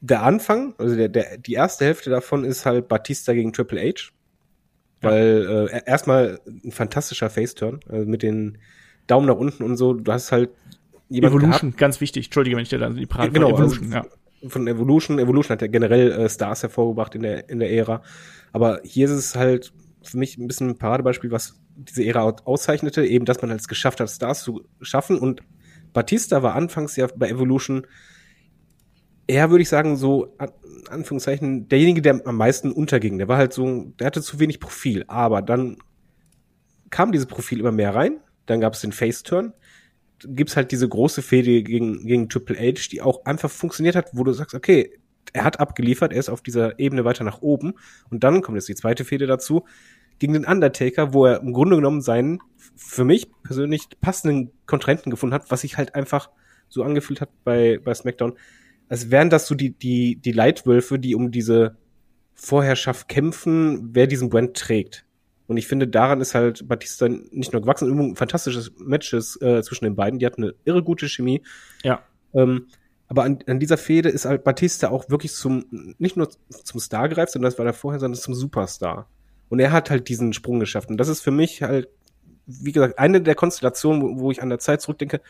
[0.00, 4.10] Der Anfang, also der, der, die erste Hälfte davon ist halt Batista gegen Triple H.
[5.00, 8.58] Weil äh, erstmal ein fantastischer Faceturn äh, mit den
[9.08, 9.94] Daumen nach unten und so.
[9.94, 10.50] Du hast halt
[11.08, 11.78] jemanden Evolution, gehabt.
[11.78, 12.26] ganz wichtig.
[12.26, 14.14] Entschuldige, wenn ich dir dann die Parade genau, Evolution, also, ja.
[14.46, 15.18] Von Evolution.
[15.18, 18.02] Evolution hat ja generell äh, Stars hervorgebracht in der, in der Ära.
[18.52, 19.72] Aber hier ist es halt
[20.02, 24.00] für mich ein bisschen ein Paradebeispiel, was diese Ära auszeichnete, eben, dass man es geschafft
[24.00, 25.18] hat, Stars zu schaffen.
[25.18, 25.42] Und
[25.92, 27.86] Batista war anfangs ja bei Evolution
[29.26, 30.50] eher, würde ich sagen, so, an
[30.88, 33.18] Anführungszeichen, derjenige, der am meisten unterging.
[33.18, 35.04] Der war halt so, der hatte zu wenig Profil.
[35.08, 35.78] Aber dann
[36.90, 38.20] kam dieses Profil immer mehr rein.
[38.46, 39.54] Dann gab es den Face-Turn.
[40.28, 44.24] Gibt's halt diese große Fehde gegen, gegen Triple H, die auch einfach funktioniert hat, wo
[44.24, 44.98] du sagst, okay,
[45.32, 47.74] er hat abgeliefert, er ist auf dieser Ebene weiter nach oben.
[48.10, 49.64] Und dann kommt jetzt die zweite Fehde dazu,
[50.18, 52.38] gegen den Undertaker, wo er im Grunde genommen seinen,
[52.76, 56.30] für mich persönlich passenden Kontrahenten gefunden hat, was sich halt einfach
[56.68, 58.34] so angefühlt hat bei, bei SmackDown.
[58.88, 61.76] Als wären das so die, die, die Leitwölfe, die um diese
[62.34, 65.04] Vorherrschaft kämpfen, wer diesen Brand trägt.
[65.52, 69.84] Und ich finde, daran ist halt Batista nicht nur gewachsen, ein fantastisches Matches äh, zwischen
[69.84, 70.18] den beiden.
[70.18, 71.42] Die hatten eine irre gute Chemie.
[71.82, 72.02] Ja.
[72.32, 72.68] Ähm,
[73.06, 77.10] aber an, an dieser Fehde ist halt Batista auch wirklich zum, nicht nur zum Star
[77.10, 79.10] gereift, sondern das war er vorher, sondern zum Superstar.
[79.50, 80.88] Und er hat halt diesen Sprung geschafft.
[80.88, 81.90] Und das ist für mich halt,
[82.46, 85.20] wie gesagt, eine der Konstellationen, wo, wo ich an der Zeit zurückdenke,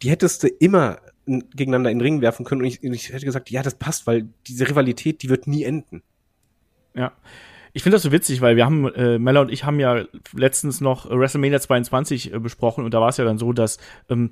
[0.00, 2.62] die hättest du immer gegeneinander in den Ring werfen können.
[2.62, 6.02] Und ich, ich hätte gesagt, ja, das passt, weil diese Rivalität, die wird nie enden.
[6.94, 7.12] Ja.
[7.72, 10.04] Ich finde das so witzig, weil wir haben, äh, Mella und ich haben ja
[10.34, 13.78] letztens noch WrestleMania 22 äh, besprochen und da war es ja dann so, dass
[14.10, 14.30] ähm,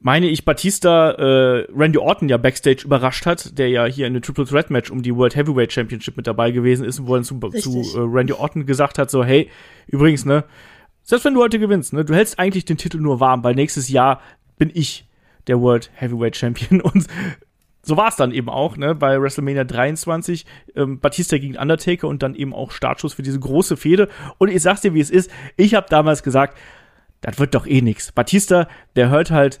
[0.00, 4.22] meine ich, Batista äh, Randy Orton ja backstage überrascht hat, der ja hier in dem
[4.22, 7.22] Triple Threat Match um die World Heavyweight Championship mit dabei gewesen ist und wo er
[7.22, 9.50] zu, zu äh, Randy Orton gesagt hat, so, hey,
[9.86, 10.44] übrigens, ne,
[11.02, 13.88] selbst wenn du heute gewinnst, ne, du hältst eigentlich den Titel nur warm, weil nächstes
[13.88, 14.20] Jahr
[14.58, 15.08] bin ich
[15.46, 17.06] der World Heavyweight Champion und
[17.88, 20.44] so war es dann eben auch, ne, bei WrestleMania 23,
[20.76, 24.08] ähm, Batista gegen Undertaker und dann eben auch Startschuss für diese große Fehde.
[24.36, 26.58] Und ich sag's dir, wie es ist, ich habe damals gesagt,
[27.22, 28.12] das wird doch eh nix.
[28.12, 29.58] Batista, der hört halt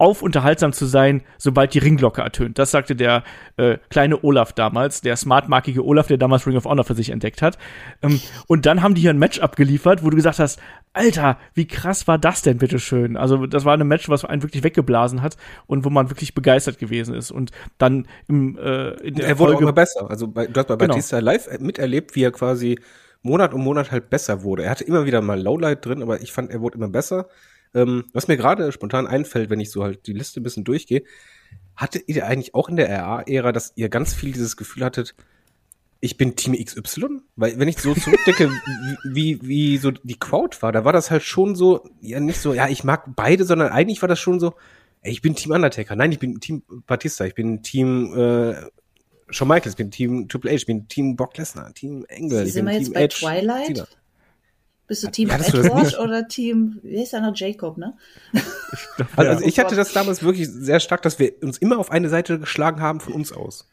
[0.00, 2.58] auf, unterhaltsam zu sein, sobald die Ringglocke ertönt.
[2.58, 3.22] Das sagte der
[3.58, 7.42] äh, kleine Olaf damals, der smartmarkige Olaf, der damals Ring of Honor für sich entdeckt
[7.42, 7.58] hat.
[8.02, 10.58] Ähm, und dann haben die hier ein Match abgeliefert, wo du gesagt hast,
[10.94, 13.18] Alter, wie krass war das denn, bitteschön?
[13.18, 15.36] Also, das war ein Match, was einen wirklich weggeblasen hat
[15.66, 17.30] und wo man wirklich begeistert gewesen ist.
[17.30, 20.10] Und dann im, äh, in der Er wurde Folge auch immer besser.
[20.10, 20.94] Also, bei, du hast bei genau.
[20.94, 22.78] Batista live miterlebt, wie er quasi
[23.22, 24.64] Monat um Monat halt besser wurde.
[24.64, 27.28] Er hatte immer wieder mal Lowlight drin, aber ich fand, er wurde immer besser.
[27.74, 31.04] Ähm, was mir gerade spontan einfällt, wenn ich so halt die Liste ein bisschen durchgehe,
[31.76, 35.14] hattet ihr eigentlich auch in der RA-Ära, dass ihr ganz viel dieses Gefühl hattet,
[36.00, 37.20] ich bin Team XY?
[37.36, 38.50] Weil wenn ich so zurückdenke,
[39.04, 42.40] wie, wie, wie so die Crowd war, da war das halt schon so, ja nicht
[42.40, 44.54] so, ja, ich mag beide, sondern eigentlich war das schon so,
[45.02, 45.96] ey, ich bin Team Undertaker.
[45.96, 48.54] Nein, ich bin Team Batista, ich bin Team äh,
[49.30, 52.46] Shawn Michaels, ich bin Team Triple H, ich bin Team Brock Lesnar, Team Engel.
[52.46, 53.66] Sind wir jetzt Team bei Edge, Twilight?
[53.66, 53.86] Cena.
[54.90, 57.96] Bist du Team ja, Edward oder Team, wie heißt der noch, Jacob, ne?
[58.96, 61.92] Glaub, also, also ich hatte das damals wirklich sehr stark, dass wir uns immer auf
[61.92, 63.68] eine Seite geschlagen haben von uns aus.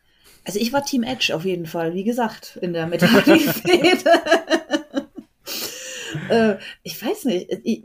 [0.45, 3.97] Also ich war Team Edge auf jeden Fall, wie gesagt, in der Metallifede.
[6.29, 7.81] äh, ich weiß nicht, ich,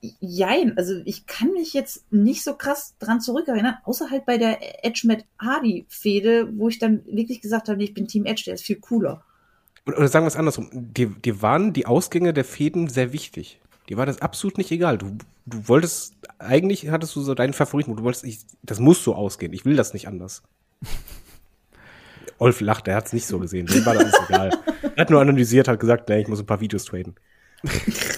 [0.00, 4.38] ich, jein, also ich kann mich jetzt nicht so krass dran zurückerinnern, außer halt bei
[4.38, 8.44] der Edge mit Hardy Fehde, wo ich dann wirklich gesagt habe, ich bin Team Edge,
[8.46, 9.22] der ist viel cooler.
[9.86, 13.60] Oder sagen wir es andersrum, dir, dir waren die Ausgänge der Fäden sehr wichtig.
[13.88, 14.98] Dir war das absolut nicht egal.
[14.98, 19.14] Du, du wolltest, eigentlich hattest du so deinen Favoriten, du wolltest, ich, das muss so
[19.14, 20.42] ausgehen, ich will das nicht anders.
[22.38, 24.50] Olf lacht, er hat es nicht so gesehen, dem war das egal.
[24.96, 27.14] Er hat nur analysiert, hat gesagt, nee, ich muss ein paar Videos traden.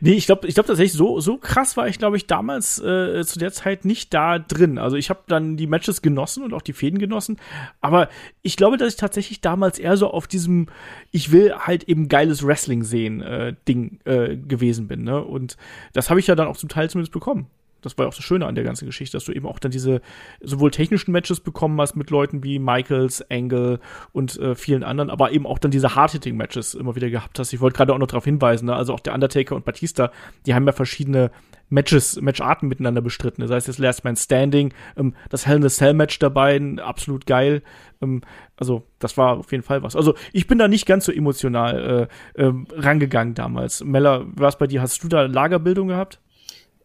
[0.00, 3.24] Nee, ich glaube ich glaub tatsächlich, so, so krass war ich, glaube ich, damals äh,
[3.24, 4.78] zu der Zeit nicht da drin.
[4.78, 7.38] Also ich habe dann die Matches genossen und auch die Fäden genossen.
[7.80, 8.08] Aber
[8.42, 10.66] ich glaube, dass ich tatsächlich damals eher so auf diesem,
[11.10, 15.04] ich will halt eben geiles Wrestling sehen, äh, Ding äh, gewesen bin.
[15.04, 15.22] Ne?
[15.22, 15.56] Und
[15.92, 17.48] das habe ich ja dann auch zum Teil zumindest bekommen
[17.82, 19.70] das war ja auch das Schöne an der ganzen Geschichte, dass du eben auch dann
[19.70, 20.00] diese
[20.40, 23.80] sowohl technischen Matches bekommen hast mit Leuten wie Michaels, Angle
[24.12, 27.52] und äh, vielen anderen, aber eben auch dann diese Hard-Hitting-Matches immer wieder gehabt hast.
[27.52, 28.74] Ich wollte gerade auch noch darauf hinweisen, ne?
[28.74, 30.10] also auch der Undertaker und Batista,
[30.46, 31.30] die haben ja verschiedene
[31.70, 33.42] Matches, Matcharten miteinander bestritten.
[33.42, 37.26] Das heißt, das Last Man Standing, ähm, das Hell in a Cell Match dabei, absolut
[37.26, 37.62] geil.
[38.00, 38.22] Ähm,
[38.56, 39.94] also, das war auf jeden Fall was.
[39.94, 43.84] Also, ich bin da nicht ganz so emotional äh, äh, rangegangen damals.
[43.84, 44.80] Mella, was bei dir?
[44.80, 46.20] Hast du da Lagerbildung gehabt?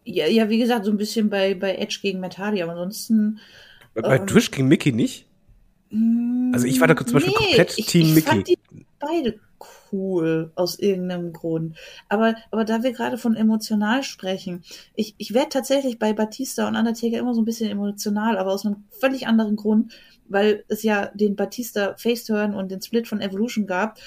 [0.06, 3.40] Ja, ja, wie gesagt, so ein bisschen bei, bei Edge gegen Hardy, aber ansonsten.
[3.94, 5.28] Bei, bei ähm, Twitch gegen Mickey nicht?
[6.52, 8.28] Also ich war da zum Beispiel nee, komplett ich, Team ich Mickey.
[8.28, 8.58] Fand die
[9.00, 9.40] beide
[9.92, 11.78] cool aus irgendeinem Grund.
[12.10, 14.64] Aber, aber da wir gerade von emotional sprechen,
[14.96, 18.66] ich, ich werde tatsächlich bei Batista und Undertaker immer so ein bisschen emotional, aber aus
[18.66, 19.94] einem völlig anderen Grund,
[20.28, 24.00] weil es ja den Batista Face-Turn und den Split von Evolution gab,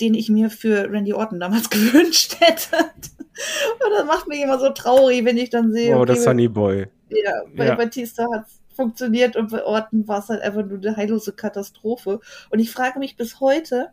[0.00, 2.76] den ich mir für Randy Orton damals gewünscht hätte.
[2.76, 5.94] Und das macht mich immer so traurig, wenn ich dann sehe.
[5.94, 6.86] Oh, okay, der Sunny Boy.
[7.10, 7.74] Ja, bei ja.
[7.74, 12.20] Batista hat es funktioniert und bei Orton war es halt einfach nur eine heillose Katastrophe.
[12.50, 13.88] Und ich frage mich bis heute,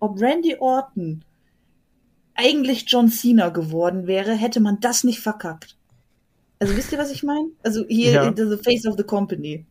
[0.00, 1.24] ob Randy Orton
[2.34, 5.76] eigentlich John Cena geworden wäre, hätte man das nicht verkackt.
[6.60, 7.48] Also wisst ihr, was ich meine?
[7.62, 8.32] Also hier ja.
[8.34, 9.64] the face of the company.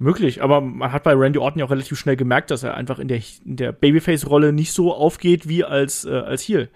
[0.00, 3.00] Möglich, aber man hat bei Randy Orton ja auch relativ schnell gemerkt, dass er einfach
[3.00, 6.68] in der, in der Babyface-Rolle nicht so aufgeht wie als, äh, als Heel.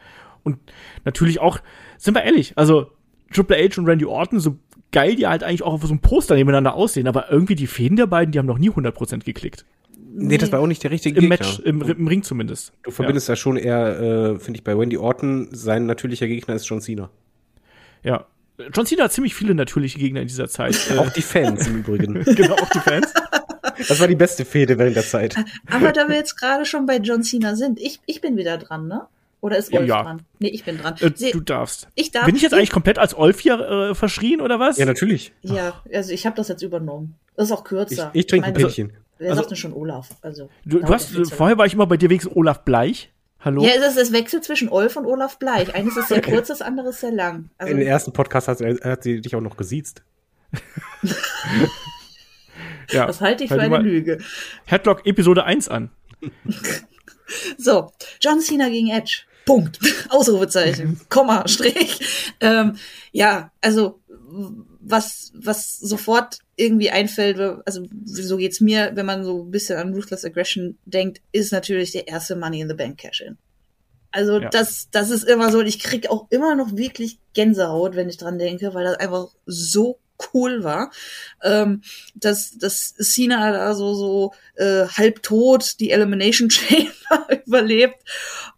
[0.43, 0.59] Und
[1.05, 1.59] natürlich auch,
[1.99, 2.91] sind wir ehrlich, also
[3.33, 4.59] Triple H und Randy Orton, so
[4.91, 7.97] geil die halt eigentlich auch auf so einem Poster nebeneinander aussehen, aber irgendwie die Fäden
[7.97, 9.65] der beiden, die haben noch nie 100% geklickt.
[10.15, 11.47] Nee, das war auch nicht der richtige Im Gegner.
[11.47, 12.73] Match, im, im Ring zumindest.
[12.83, 16.69] Du verbindest da schon eher, äh, finde ich, bei Wendy Orton, sein natürlicher Gegner ist
[16.69, 17.09] John Cena.
[18.03, 18.27] Ja.
[18.73, 20.77] John Cena hat ziemlich viele natürliche Gegner in dieser Zeit.
[20.91, 22.15] Äh, Auch die Fans im Übrigen.
[22.25, 23.13] genau, auch die Fans.
[23.89, 25.35] Das war die beste Fehde während der Zeit.
[25.71, 28.87] Aber da wir jetzt gerade schon bei John Cena sind, ich, ich bin wieder dran,
[28.89, 29.03] ne?
[29.41, 30.03] Oder ist Rolf Ja.
[30.03, 30.23] dran?
[30.39, 30.95] Nee, ich bin dran.
[31.01, 31.89] Äh, Sie- du darfst.
[31.97, 32.27] ich darf.
[32.27, 34.77] Bin ich jetzt eigentlich komplett als Olf hier äh, verschrien oder was?
[34.79, 35.33] Ja, natürlich.
[35.43, 37.15] Ja, also ich habe das jetzt übernommen.
[37.37, 38.11] Das ist auch Ich, kürzer.
[38.13, 38.93] ich trinke ein meine, Pinchen.
[39.19, 40.11] Wer Also- sagt denn schon Olaf?
[40.21, 43.11] Also, Du, du hast, vorher war ich immer bei dir wegen Olaf Bleich.
[43.45, 43.65] Hallo?
[43.65, 45.75] Ja, es ist das Wechsel zwischen Olf und Olaf Bleich.
[45.75, 47.51] Eines ist sehr kurz, das andere ist sehr lang.
[47.59, 50.03] Also, In den ersten Podcast hat, hat sie dich auch noch gesiezt.
[52.91, 53.07] ja.
[53.07, 54.19] das halte ich Weil für eine Lüge.
[54.67, 55.91] Headlock Episode 1 an.
[57.57, 57.91] So,
[58.21, 59.23] John Cena gegen Edge.
[59.47, 59.79] Punkt.
[60.11, 61.01] Ausrufezeichen.
[61.09, 62.35] Komma, Strich.
[62.41, 62.77] Ähm,
[63.11, 64.03] ja, also
[64.85, 69.95] was, was sofort irgendwie einfällt, also so geht's mir, wenn man so ein bisschen an
[69.95, 73.39] Ruthless Aggression denkt, ist natürlich der erste Money in the Bank Cash-In.
[74.11, 74.51] Also Ja.
[74.51, 78.19] das, das ist immer so, und ich krieg auch immer noch wirklich Gänsehaut, wenn ich
[78.19, 79.99] dran denke, weil das einfach so
[80.35, 80.91] cool war,
[81.43, 81.83] ähm,
[82.15, 88.03] dass, dass Cena da so, so äh, halbtot die Elimination Chamber überlebt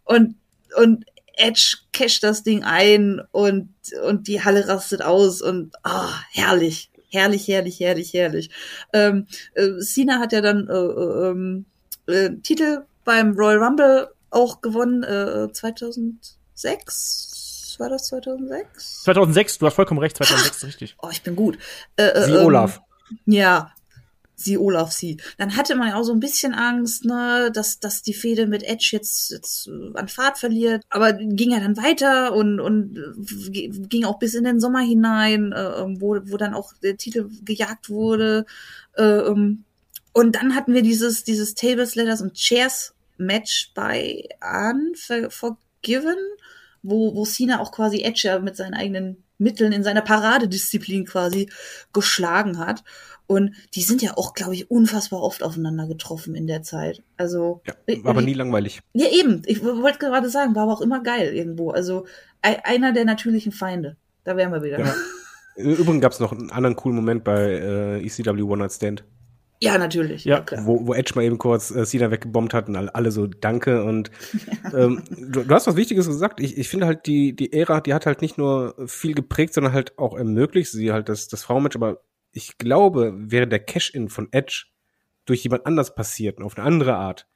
[0.03, 0.35] und,
[0.75, 1.05] und
[1.37, 3.69] Edge casht das Ding ein und,
[4.03, 6.91] und die Halle rastet aus und ah, herrlich.
[7.09, 8.49] Herrlich, herrlich, herrlich, herrlich.
[8.91, 11.65] Ähm, äh, Cena hat ja dann äh, äh, ähm,
[12.07, 17.75] äh, Titel beim Royal Rumble auch gewonnen, äh, 2006?
[17.79, 19.03] War das 2006?
[19.03, 20.95] 2006, du hast vollkommen recht, 2006, richtig.
[21.01, 21.57] Oh, ich bin gut.
[21.95, 22.81] Äh, äh, Sie ähm, Olaf.
[23.25, 23.71] Ja,
[24.35, 25.17] sie Olaf sie.
[25.37, 28.63] Dann hatte man ja auch so ein bisschen Angst, ne, dass, dass die Fehde mit
[28.63, 30.83] Edge jetzt, jetzt äh, an Fahrt verliert.
[30.89, 35.51] Aber ging ja dann weiter und, und äh, ging auch bis in den Sommer hinein,
[35.51, 38.45] äh, wo, wo dann auch der Titel gejagt wurde.
[38.95, 39.63] Äh, ähm,
[40.13, 46.17] und dann hatten wir dieses, dieses Tables, Letters und Chairs Match bei Unforgiven,
[46.83, 51.49] wo, wo Cena auch quasi Edge mit seinen eigenen Mitteln in seiner Paradedisziplin quasi
[51.93, 52.83] geschlagen hat.
[53.27, 57.01] Und die sind ja auch, glaube ich, unfassbar oft aufeinander getroffen in der Zeit.
[57.17, 57.73] Also, Ja,
[58.03, 58.81] war aber nie langweilig.
[58.93, 59.41] ja, eben.
[59.47, 61.71] Ich wollte gerade sagen, war aber auch immer geil irgendwo.
[61.71, 62.05] Also
[62.43, 63.97] ei- einer der natürlichen Feinde.
[64.23, 64.79] Da wären wir wieder.
[64.79, 64.93] Ja.
[65.55, 69.03] Im Übrigen gab es noch einen anderen coolen Moment bei äh, ECW One Night Stand,
[69.61, 70.25] Ja, natürlich.
[70.25, 70.65] Ja, klar.
[70.65, 73.83] wo, wo Edge mal eben kurz äh, Cena weggebombt hat und alle, alle so Danke.
[73.85, 74.11] Und
[74.73, 76.39] ähm, du, du hast was Wichtiges gesagt.
[76.41, 79.73] Ich, ich finde halt, die, die Ära, die hat halt nicht nur viel geprägt, sondern
[79.73, 82.01] halt auch ermöglicht, sie halt das, das Frauenmatch, aber
[82.35, 84.65] ich glaube, wäre der Cash-In von Edge
[85.23, 87.27] durch jemand anders passiert und auf eine andere Art,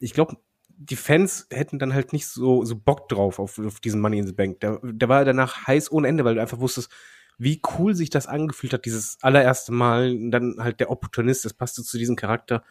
[0.00, 0.36] ich glaube,
[0.68, 4.26] die Fans hätten dann halt nicht so, so Bock drauf auf, auf diesen Money in
[4.26, 4.60] the Bank.
[4.60, 6.90] Der, der war danach heiß ohne Ende, weil du einfach wusstest,
[7.38, 10.10] wie cool sich das angefühlt hat, dieses allererste Mal.
[10.10, 12.64] Und dann halt der Opportunist, das passte zu diesem Charakter.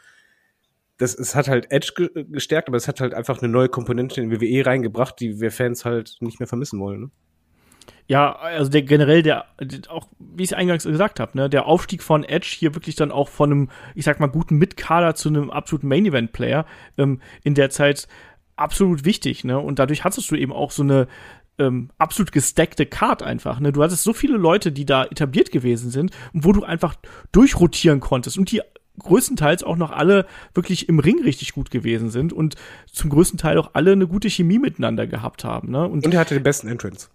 [0.98, 4.22] Das, es hat halt Edge ge gestärkt, aber es hat halt einfach eine neue Komponente
[4.22, 7.02] in WWE reingebracht, die wir Fans halt nicht mehr vermissen wollen.
[7.02, 7.12] Ne?
[8.08, 9.46] Ja, also der generell der,
[9.90, 13.12] auch wie ich es eingangs gesagt habe, ne, der Aufstieg von Edge hier wirklich dann
[13.12, 16.66] auch von einem, ich sag mal guten Mitkader zu einem absoluten Main Event Player
[16.98, 18.08] ähm, in der Zeit
[18.56, 19.60] absolut wichtig, ne?
[19.60, 21.08] Und dadurch hattest du eben auch so eine
[21.60, 23.74] ähm, absolut gestackte Card einfach, ne?
[23.74, 26.96] Du hattest so viele Leute, die da etabliert gewesen sind und wo du einfach
[27.34, 28.62] durchrotieren konntest und die
[29.00, 32.56] größtenteils auch noch alle wirklich im Ring richtig gut gewesen sind und
[32.92, 35.88] zum größten Teil auch alle eine gute Chemie miteinander gehabt haben, ne?
[35.88, 37.10] Und Und er hatte den besten Entrance.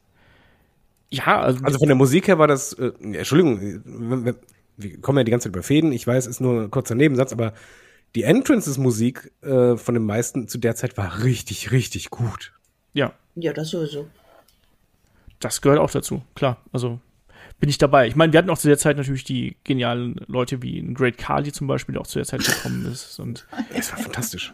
[1.13, 4.37] Ja, also, Also von der Musik her war das, äh, Entschuldigung, wir-
[4.77, 7.33] wir- kommen ja die ganze Zeit über Fäden, ich weiß, ist nur ein kurzer Nebensatz,
[7.33, 7.53] aber
[8.15, 12.53] die Entrances-Musik äh, von den meisten zu der Zeit war richtig, richtig gut.
[12.95, 14.07] ja, Ja, das sowieso.
[15.41, 16.59] das gehört auch dazu, klar.
[16.73, 17.01] Also
[17.63, 18.09] bin ich dabei.
[18.09, 21.17] Ich meine, wir hatten auch zu der Zeit natürlich die genialen Leute wie ein Great
[21.17, 23.21] Khali zum Beispiel, der auch zu der Zeit gekommen ist.
[23.21, 24.53] Und Es war fantastisch.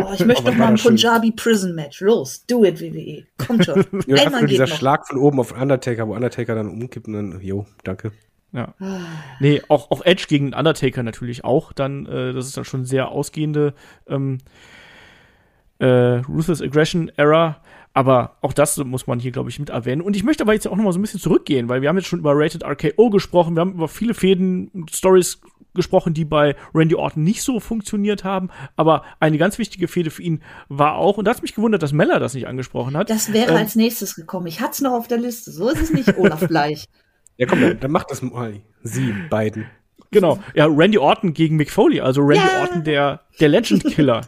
[0.00, 0.96] Oh, ich möchte noch mal ein das schön.
[0.96, 2.00] Punjabi Prison Match.
[2.00, 3.22] Los, do it, WWE.
[3.38, 3.86] Kommt schon.
[4.08, 4.76] Ja, Einmal dieser noch.
[4.76, 8.10] Schlag von oben auf Undertaker, wo Undertaker dann umkippt und dann, jo, danke.
[8.50, 8.74] ja.
[9.38, 11.72] Nee, auch, auch Edge gegen Undertaker natürlich auch.
[11.72, 13.74] Dann, äh, das ist dann schon sehr ausgehende
[14.08, 14.38] ähm,
[15.78, 17.62] äh, Ruthless Aggression Era.
[17.94, 20.00] Aber auch das muss man hier, glaube ich, mit erwähnen.
[20.00, 21.96] Und ich möchte aber jetzt auch noch mal so ein bisschen zurückgehen, weil wir haben
[21.96, 25.40] jetzt schon über Rated RKO gesprochen, wir haben über viele Fäden und Stories
[25.74, 28.50] gesprochen, die bei Randy Orton nicht so funktioniert haben.
[28.76, 31.92] Aber eine ganz wichtige Fäde für ihn war auch, und da hat mich gewundert, dass
[31.92, 33.10] Meller das nicht angesprochen hat.
[33.10, 34.46] Das wäre Ähm, als nächstes gekommen.
[34.46, 35.50] Ich hatte es noch auf der Liste.
[35.50, 36.86] So ist es nicht, Olaf Bleich.
[37.38, 38.60] Ja, komm, dann, dann macht das mal.
[38.82, 39.64] Sie beiden.
[40.10, 40.38] Genau.
[40.54, 42.60] Ja, Randy Orton gegen Mick Foley, also Randy Ja.
[42.60, 44.20] Orton, der, der Legend Killer.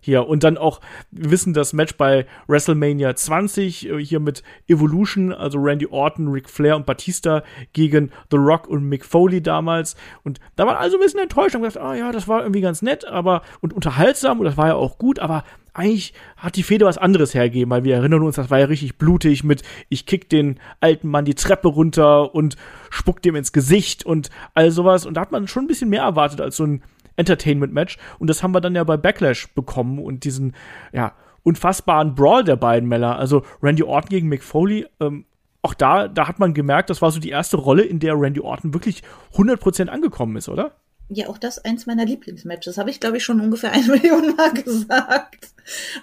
[0.00, 0.26] Hier.
[0.26, 0.80] Und dann auch,
[1.10, 6.48] wir wissen das Match bei WrestleMania 20, äh, hier mit Evolution, also Randy Orton, Ric
[6.48, 7.42] Flair und Batista
[7.72, 9.96] gegen The Rock und Mick Foley damals.
[10.24, 12.82] Und da waren also ein bisschen enttäuscht und gedacht, ah ja, das war irgendwie ganz
[12.82, 15.44] nett, aber und unterhaltsam und das war ja auch gut, aber
[15.74, 18.98] eigentlich hat die Fehde was anderes hergegeben, weil wir erinnern uns, das war ja richtig
[18.98, 22.56] blutig mit, ich kick den alten Mann die Treppe runter und
[22.90, 25.06] spuck dem ins Gesicht und all sowas.
[25.06, 26.82] Und da hat man schon ein bisschen mehr erwartet als so ein
[27.20, 27.98] Entertainment-Match.
[28.18, 30.54] Und das haben wir dann ja bei Backlash bekommen und diesen,
[30.92, 33.18] ja, unfassbaren Brawl der beiden Männer.
[33.18, 35.24] Also Randy Orton gegen Mick Foley, ähm,
[35.62, 38.40] auch da, da hat man gemerkt, das war so die erste Rolle, in der Randy
[38.40, 39.02] Orton wirklich
[39.34, 40.72] 100% angekommen ist, oder?
[41.08, 42.78] Ja, auch das eins meiner Lieblingsmatches.
[42.78, 45.48] Habe ich, glaube ich, schon ungefähr eine Million Mal gesagt.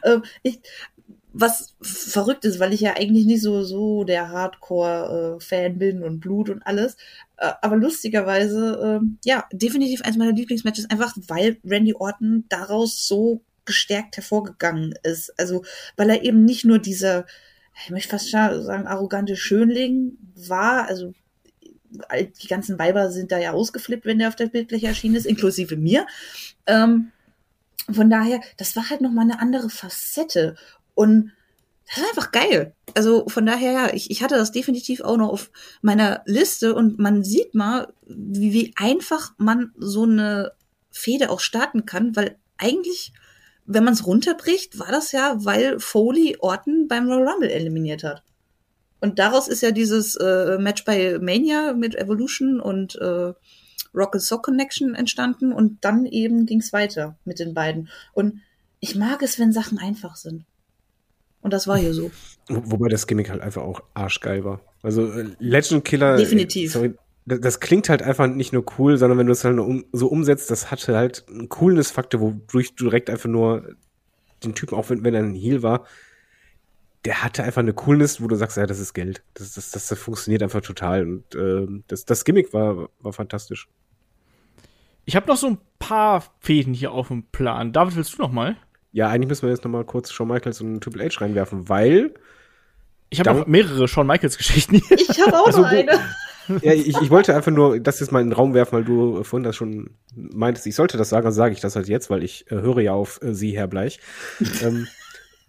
[0.03, 0.59] Ähm, ich,
[1.39, 6.49] was verrückt ist, weil ich ja eigentlich nicht so, so der Hardcore-Fan bin und Blut
[6.49, 6.97] und alles.
[7.37, 13.41] Äh, aber lustigerweise, ähm, ja, definitiv eins meiner Lieblingsmatches, einfach weil Randy Orton daraus so
[13.65, 15.31] gestärkt hervorgegangen ist.
[15.37, 15.63] Also,
[15.95, 17.25] weil er eben nicht nur dieser,
[17.83, 21.13] ich möchte fast sagen, arrogante Schönling war, also
[21.89, 25.77] die ganzen Weiber sind da ja ausgeflippt, wenn der auf der Bildfläche erschienen ist, inklusive
[25.77, 26.05] mir.
[26.65, 27.11] Ähm,
[27.89, 30.55] von daher, das war halt nochmal eine andere Facette.
[30.97, 31.31] Und
[31.87, 32.73] das war einfach geil.
[32.95, 36.97] Also von daher, ja, ich, ich hatte das definitiv auch noch auf meiner Liste und
[36.97, 40.53] man sieht mal, wie, wie einfach man so eine
[40.89, 43.13] Fehde auch starten kann, weil eigentlich,
[43.67, 48.23] wenn man es runterbricht, war das ja, weil Foley Orton beim Royal Rumble eliminiert hat.
[48.99, 53.33] Und daraus ist ja dieses äh, Match bei Mania mit Evolution und äh,
[53.93, 57.87] Rock and Sock Connection entstanden und dann eben ging's weiter mit den beiden.
[58.13, 58.41] Und
[58.79, 60.45] ich mag es, wenn Sachen einfach sind.
[61.41, 62.11] Und das war hier so.
[62.49, 64.61] Wo- Wobei das Gimmick halt einfach auch arschgeil war.
[64.83, 66.17] Also äh, Legend Killer.
[66.17, 66.71] Definitiv.
[66.71, 66.93] äh, Sorry,
[67.25, 70.07] das, klingt halt einfach nicht nur cool, sondern wenn du es halt nur um, so
[70.07, 73.75] umsetzt, das hatte halt einen Coolness-Faktor, wodurch du direkt einfach nur
[74.43, 75.85] den Typen, auch wenn, wenn er ein Heel war,
[77.05, 79.23] der hatte einfach eine Coolness, wo du sagst, ja, das ist Geld.
[79.33, 81.03] Das, das, das, das funktioniert einfach total.
[81.03, 83.67] Und ähm, das, das Gimmick war, war fantastisch.
[85.05, 87.71] Ich habe noch so ein paar Fäden hier auf dem Plan.
[87.71, 88.57] David, willst du noch mal?
[88.97, 92.15] Ja, eigentlich müssen wir jetzt noch mal kurz Shawn Michaels und Triple H reinwerfen, weil
[93.11, 94.97] Ich habe noch mehrere Shawn Michaels Geschichten hier.
[94.97, 95.91] Ich habe auch Also, noch eine.
[96.63, 99.23] Ja, ich, ich wollte einfach nur das jetzt mal in den Raum werfen, weil du
[99.23, 102.23] vorhin das schon meintest, ich sollte das sagen, dann sage ich das halt jetzt, weil
[102.23, 103.99] ich äh, höre ja auf äh, Sie, Herr Bleich.
[104.63, 104.87] ähm,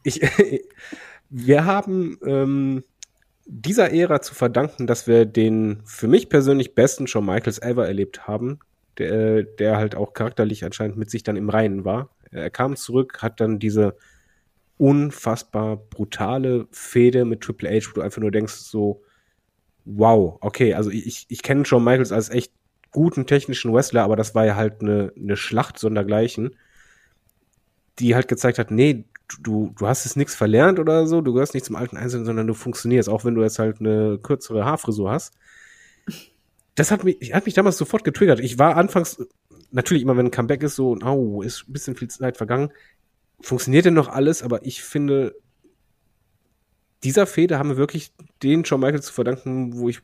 [0.02, 0.20] ich,
[1.30, 2.84] wir haben ähm,
[3.46, 8.28] dieser Ära zu verdanken, dass wir den für mich persönlich besten Shawn Michaels ever erlebt
[8.28, 8.58] haben,
[8.98, 12.10] der, der halt auch charakterlich anscheinend mit sich dann im Reinen war.
[12.30, 13.96] Er kam zurück, hat dann diese
[14.76, 19.02] unfassbar brutale Fehde mit Triple H, wo du einfach nur denkst, so,
[19.84, 22.52] wow, okay, also ich, ich kenne Shawn Michaels als echt
[22.90, 26.56] guten technischen Wrestler, aber das war ja halt eine, eine Schlacht sondergleichen,
[27.98, 29.04] die halt gezeigt hat, nee,
[29.42, 32.46] du, du hast es nichts verlernt oder so, du gehörst nicht zum alten Einzelnen, sondern
[32.46, 35.34] du funktionierst, auch wenn du jetzt halt eine kürzere Haarfrisur hast.
[36.74, 38.40] Das hat mich, hat mich damals sofort getriggert.
[38.40, 39.26] Ich war anfangs,
[39.70, 42.72] natürlich immer, wenn ein Comeback ist, so, au, ist ein bisschen viel Zeit vergangen.
[43.40, 45.34] Funktioniert denn noch alles, aber ich finde,
[47.04, 48.12] dieser Fehde haben wir wirklich
[48.42, 50.00] den Shawn Michaels zu verdanken, wo ich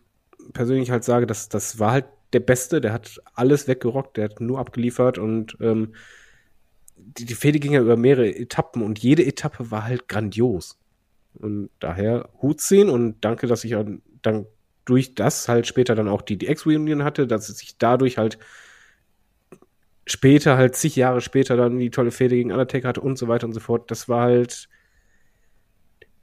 [0.53, 4.41] persönlich halt sage, dass das war halt der Beste, der hat alles weggerockt, der hat
[4.41, 5.95] nur abgeliefert und ähm,
[6.97, 10.79] die, die Fehde ging ja über mehrere Etappen und jede Etappe war halt grandios.
[11.35, 13.75] Und daher Hut ziehen und danke, dass ich
[14.23, 14.47] dann
[14.85, 18.39] durch das halt später dann auch die, Ex-Reunion hatte, dass es sich dadurch halt
[20.07, 23.47] später, halt zig Jahre später dann die tolle Fehde gegen Undertaker hatte und so weiter
[23.47, 23.91] und so fort.
[23.91, 24.69] Das war halt,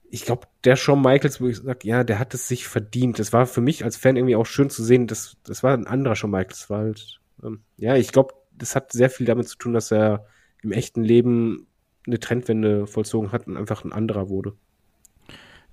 [0.10, 3.20] ich glaube, der Shawn Michaels, wo ich sage, ja, der hat es sich verdient.
[3.20, 5.88] Das war für mich als Fan irgendwie auch schön zu sehen, das, das war ein
[5.88, 6.70] anderer Shawn Michaels.
[6.70, 10.26] War halt, ähm, ja, ich glaube, das hat sehr viel damit zu tun, dass er
[10.62, 11.68] im echten Leben
[12.06, 14.54] eine Trendwende vollzogen hat und einfach ein anderer wurde.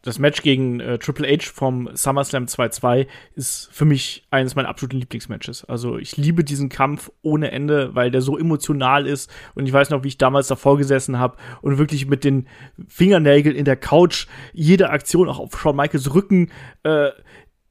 [0.02, 4.98] Das Match gegen äh, Triple H vom SummerSlam 2-2 ist für mich eines meiner absoluten
[4.98, 5.64] Lieblingsmatches.
[5.64, 9.30] Also ich liebe diesen Kampf ohne Ende, weil der so emotional ist.
[9.54, 12.46] Und ich weiß noch, wie ich damals davor gesessen habe und wirklich mit den
[12.86, 16.50] Fingernägeln in der Couch jede Aktion auch auf Shawn Michaels Rücken
[16.84, 17.10] äh,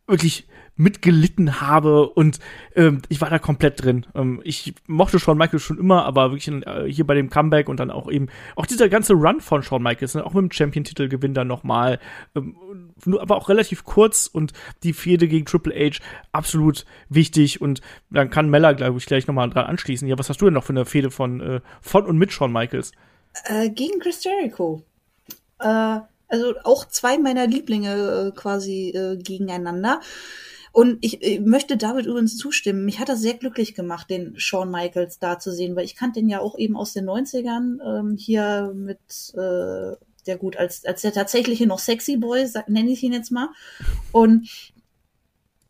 [0.07, 0.47] wirklich
[0.77, 2.39] mitgelitten habe und
[2.75, 4.05] ähm, ich war da komplett drin.
[4.15, 7.79] Ähm, ich mochte Shawn Michaels schon immer, aber wirklich äh, hier bei dem Comeback und
[7.79, 11.33] dann auch eben auch dieser ganze Run von Shawn Michaels, ne, auch mit dem Champion-Titelgewinn
[11.33, 11.99] dann nochmal,
[12.35, 12.55] ähm,
[13.05, 14.53] nur aber auch relativ kurz und
[14.83, 15.99] die Fehde gegen Triple H
[16.31, 20.07] absolut wichtig und dann kann Mella, glaube ich, gleich nochmal dran anschließen.
[20.07, 22.51] Ja, was hast du denn noch für eine Fehde von, äh, von und mit Shawn
[22.51, 22.91] Michaels?
[23.45, 24.83] Äh, gegen Chris Jericho.
[25.59, 25.99] Äh,
[26.29, 30.01] also auch zwei meiner Lieblinge äh, quasi äh, gegeneinander.
[30.77, 32.85] Und ich, ich möchte David übrigens zustimmen.
[32.85, 36.19] Mich hat das sehr glücklich gemacht, den Shawn Michaels da zu sehen, weil ich kannte
[36.19, 38.99] den ja auch eben aus den 90ern ähm, hier mit,
[39.33, 39.97] äh,
[40.27, 43.49] der gut, als, als der tatsächliche noch Sexy Boy, nenne ich ihn jetzt mal.
[44.11, 44.51] Und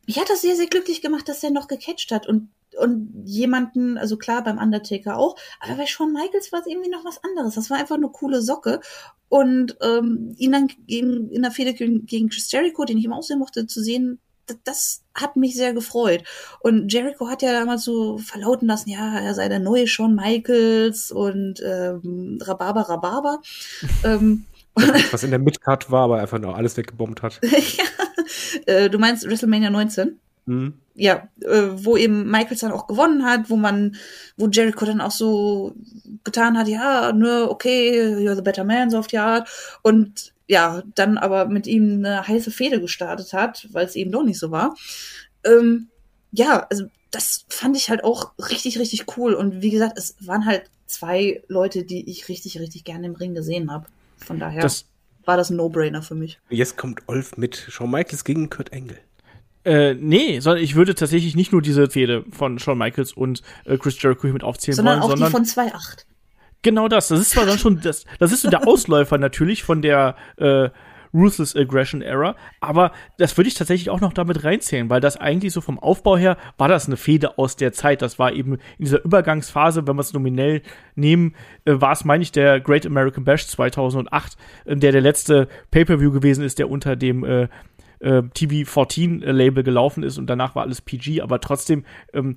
[0.08, 3.98] mich hat das sehr, sehr glücklich gemacht, dass er noch gecatcht hat und und jemanden,
[3.98, 7.56] also klar beim Undertaker auch, aber bei Shawn Michaels war es irgendwie noch was anderes.
[7.56, 8.82] Das war einfach eine coole Socke.
[9.30, 13.24] Und ähm, ihn dann gegen, in der Fehde gegen Chris Jericho, den ich immer auch
[13.24, 14.20] sehr mochte, zu sehen,
[14.64, 16.24] das, hat mich sehr gefreut.
[16.60, 21.12] Und Jericho hat ja damals so verlauten lassen, ja, er sei der neue Shawn Michaels
[21.12, 23.42] und ähm, Rhabarber, Rhabarber.
[24.04, 24.46] ähm,
[25.12, 27.40] was in der Midcard war, aber einfach nur alles weggebombt hat.
[27.44, 27.86] ja.
[28.66, 30.20] Äh, du meinst WrestleMania 19?
[30.46, 30.76] Mhm.
[30.96, 33.96] Ja, äh, wo eben Michaels dann auch gewonnen hat, wo man,
[34.38, 35.76] wo Jericho dann auch so
[36.24, 39.50] getan hat, ja, ne, okay, you're the better man, so auf die Art.
[39.82, 44.24] Und ja, dann aber mit ihm eine heiße Fehde gestartet hat, weil es eben doch
[44.24, 44.76] nicht so war.
[45.44, 45.88] Ähm,
[46.32, 49.34] ja, also das fand ich halt auch richtig, richtig cool.
[49.34, 53.36] Und wie gesagt, es waren halt zwei Leute, die ich richtig, richtig gerne im Ring
[53.36, 53.88] gesehen habe.
[54.18, 54.86] Von daher das,
[55.26, 56.40] war das ein No-Brainer für mich.
[56.50, 58.98] Jetzt kommt Olf mit Shawn Michaels gegen Kurt Engel.
[59.66, 63.78] Äh, nee, sondern ich würde tatsächlich nicht nur diese Fehde von Shawn Michaels und äh,
[63.78, 66.06] Chris Jericho mit aufzählen sondern wollen, sondern auch die von 2.8.
[66.68, 67.08] Genau das.
[67.08, 70.68] Das ist zwar dann schon das, das ist so der Ausläufer natürlich von der äh,
[71.14, 75.54] Ruthless Aggression Era, aber das würde ich tatsächlich auch noch damit reinzählen, weil das eigentlich
[75.54, 78.02] so vom Aufbau her war das eine Fehde aus der Zeit.
[78.02, 80.62] Das war eben in dieser Übergangsphase, wenn wir es nominell
[80.96, 85.48] nehmen, äh, war es, meine ich, der Great American Bash 2008, äh, der der letzte
[85.72, 87.48] Pay-per-View gewesen ist, der unter dem äh,
[88.00, 91.84] äh, TV14-Label gelaufen ist und danach war alles PG, aber trotzdem
[92.14, 92.36] ähm,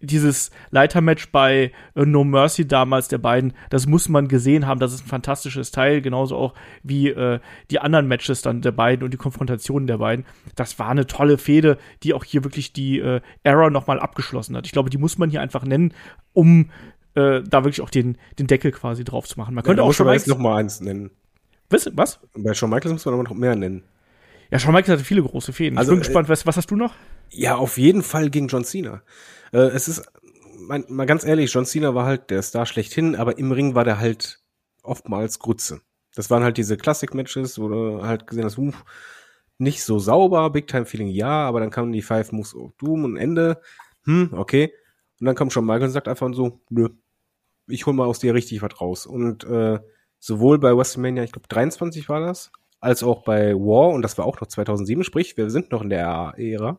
[0.00, 4.92] dieses Leitermatch bei äh, No Mercy damals der beiden, das muss man gesehen haben, das
[4.92, 7.40] ist ein fantastisches Teil, genauso auch wie äh,
[7.70, 10.24] die anderen Matches dann der beiden und die Konfrontationen der beiden.
[10.54, 14.66] Das war eine tolle Fehde, die auch hier wirklich die äh, Era nochmal abgeschlossen hat.
[14.66, 15.92] Ich glaube, die muss man hier einfach nennen,
[16.32, 16.70] um
[17.14, 19.54] äh, da wirklich auch den, den Deckel quasi drauf zu machen.
[19.54, 21.10] Man könnte ja, auch schon mal noch mal eins nennen.
[21.70, 21.90] Was?
[21.94, 22.20] was?
[22.36, 23.82] Bei Shawn Michaels muss man aber noch mehr nennen.
[24.50, 25.78] Ja, Shawn Michaels hatte viele große Fäden.
[25.78, 26.94] Also, ich bin äh, gespannt, was, was hast du noch?
[27.30, 29.02] Ja, auf jeden Fall gegen John Cena.
[29.52, 30.04] Äh, es ist,
[30.58, 33.84] mein, mal ganz ehrlich, John Cena war halt der Star schlechthin, aber im Ring war
[33.84, 34.40] der halt
[34.82, 35.80] oftmals Grütze.
[36.14, 38.72] Das waren halt diese Classic-Matches, wo du halt gesehen hast, uh,
[39.58, 43.04] nicht so sauber, Big Time Feeling ja, aber dann kamen die Five Moves of Doom
[43.04, 43.60] und Ende.
[44.04, 44.72] Hm, okay.
[45.20, 46.88] Und dann kommt schon Michael und sagt einfach so, nö,
[47.66, 49.06] ich hol mal aus dir richtig was raus.
[49.06, 49.78] Und äh,
[50.18, 52.52] sowohl bei WrestleMania, ich glaube 23 war das,
[52.86, 55.90] als auch bei War, und das war auch noch 2007, sprich, wir sind noch in
[55.90, 56.78] der Ära,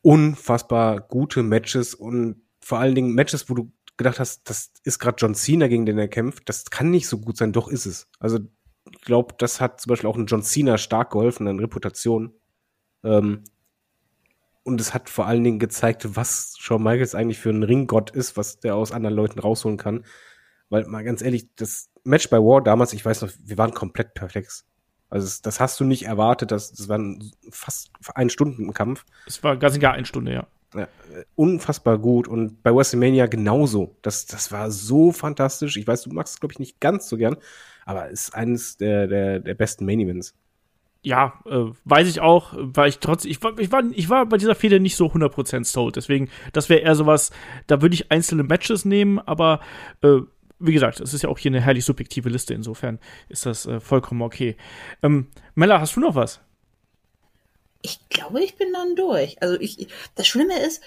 [0.00, 5.16] unfassbar gute Matches und vor allen Dingen Matches, wo du gedacht hast, das ist gerade
[5.18, 8.08] John Cena, gegen den er kämpft, das kann nicht so gut sein, doch ist es.
[8.18, 8.38] Also
[8.90, 12.32] ich glaube, das hat zum Beispiel auch einen John Cena stark geholfen an Reputation.
[13.04, 13.44] Ähm,
[14.62, 18.36] und es hat vor allen Dingen gezeigt, was Shawn Michaels eigentlich für ein Ringgott ist,
[18.36, 20.04] was der aus anderen Leuten rausholen kann.
[20.70, 24.14] Weil mal ganz ehrlich, das Match bei War damals, ich weiß noch, wir waren komplett
[24.14, 24.64] perplex.
[25.08, 27.00] Also das hast du nicht erwartet, das, das war
[27.50, 29.04] fast ein Stunden Kampf.
[29.26, 30.46] Es war ganz gar eine Stunde, ja.
[30.74, 30.88] ja.
[31.36, 33.96] Unfassbar gut und bei WrestleMania genauso.
[34.02, 35.76] Das, das war so fantastisch.
[35.76, 37.36] Ich weiß, du magst es, glaube ich, nicht ganz so gern,
[37.84, 40.34] aber es ist eines der, der, der besten Main Events.
[41.02, 44.38] Ja, äh, weiß ich auch, weil ich trotzdem, ich war, ich war, ich war bei
[44.38, 47.30] dieser Fehde nicht so 100% sold, deswegen, das wäre eher sowas,
[47.68, 49.60] da würde ich einzelne Matches nehmen, aber
[50.02, 50.22] äh,
[50.58, 52.98] wie gesagt, es ist ja auch hier eine herrlich subjektive Liste, insofern
[53.28, 54.56] ist das äh, vollkommen okay.
[55.02, 56.40] Ähm, Mella, hast du noch was?
[57.82, 59.40] Ich glaube, ich bin dann durch.
[59.42, 60.82] Also ich, das Schlimme ist,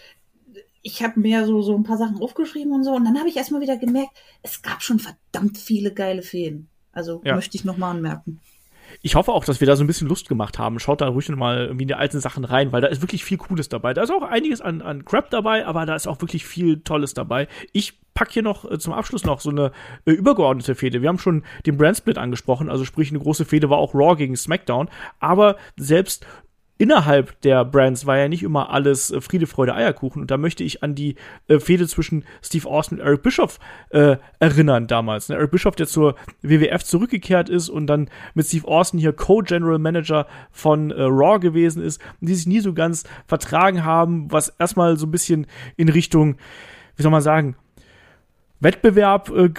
[0.82, 3.38] ich habe mir so, so ein paar Sachen aufgeschrieben und so, und dann habe ich
[3.38, 4.12] erstmal wieder gemerkt,
[4.42, 6.68] es gab schon verdammt viele geile Feen.
[6.92, 7.36] Also ja.
[7.36, 8.42] möchte ich nochmal anmerken
[9.02, 10.80] ich hoffe auch, dass wir da so ein bisschen Lust gemacht haben.
[10.80, 13.38] Schaut da ruhig mal irgendwie in die alten Sachen rein, weil da ist wirklich viel
[13.38, 13.94] Cooles dabei.
[13.94, 17.14] Da ist auch einiges an, an Crap dabei, aber da ist auch wirklich viel Tolles
[17.14, 17.48] dabei.
[17.72, 19.72] Ich pack hier noch äh, zum Abschluss noch so eine
[20.04, 21.02] äh, übergeordnete Fehde.
[21.02, 24.36] Wir haben schon den Brandsplit angesprochen, also sprich eine große Fehde war auch Raw gegen
[24.36, 24.90] SmackDown,
[25.22, 26.26] aber selbst
[26.78, 30.22] innerhalb der Brands war ja nicht immer alles äh, Friede, Freude, Eierkuchen.
[30.22, 31.16] Und da möchte ich an die
[31.48, 33.58] äh, Fehde zwischen Steve Austin und Eric Bischoff
[33.90, 35.30] äh, erinnern damals.
[35.30, 35.36] Ne?
[35.36, 40.28] Eric Bischoff, der zur WWF zurückgekehrt ist und dann mit Steve Austin hier Co-General Manager
[40.52, 45.08] von äh, Raw gewesen ist, die sich nie so ganz vertragen haben, was erstmal so
[45.08, 45.48] ein bisschen
[45.78, 46.36] in Richtung,
[46.98, 47.56] wie soll man sagen,
[48.60, 49.50] Wettbewerb äh,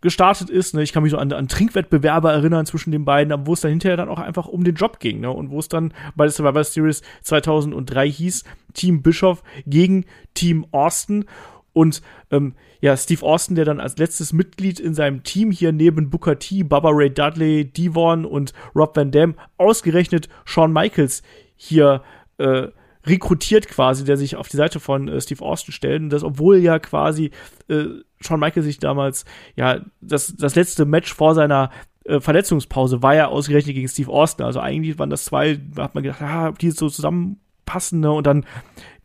[0.00, 0.74] gestartet ist.
[0.74, 0.82] Ne?
[0.82, 3.96] Ich kann mich so an, an Trinkwettbewerbe erinnern zwischen den beiden, wo es dann hinterher
[3.96, 5.20] dann auch einfach um den Job ging.
[5.20, 5.30] Ne?
[5.30, 10.04] Und wo es dann bei der Survivor Series 2003 hieß, Team Bischof gegen
[10.34, 11.24] Team Austin.
[11.72, 16.08] Und ähm, ja, Steve Austin, der dann als letztes Mitglied in seinem Team hier neben
[16.08, 21.22] Booker T, Baba Ray Dudley, Devon und Rob Van Dam ausgerechnet Shawn Michaels
[21.56, 22.02] hier
[22.38, 22.68] äh,
[23.04, 26.02] rekrutiert quasi, der sich auf die Seite von äh, Steve Austin stellt.
[26.02, 27.30] Und das, obwohl ja quasi
[27.68, 27.86] äh,
[28.20, 29.24] Shawn Michaels sich damals,
[29.56, 31.70] ja, das, das letzte Match vor seiner
[32.04, 34.46] äh, Verletzungspause war ja ausgerechnet gegen Steve Austin.
[34.46, 38.12] Also eigentlich waren das zwei, da hat man gedacht, ah, die so zusammenpassen, ne?
[38.12, 38.44] Und dann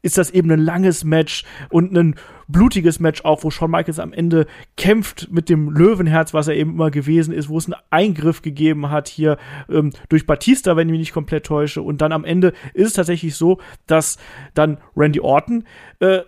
[0.03, 2.15] ist das eben ein langes Match und ein
[2.47, 6.71] blutiges Match auch, wo Shawn Michaels am Ende kämpft mit dem Löwenherz, was er eben
[6.71, 9.37] immer gewesen ist, wo es einen Eingriff gegeben hat hier
[9.69, 11.81] ähm, durch Batista, wenn ich mich nicht komplett täusche.
[11.81, 14.17] Und dann am Ende ist es tatsächlich so, dass
[14.53, 15.65] dann Randy Orton
[15.99, 16.21] äh,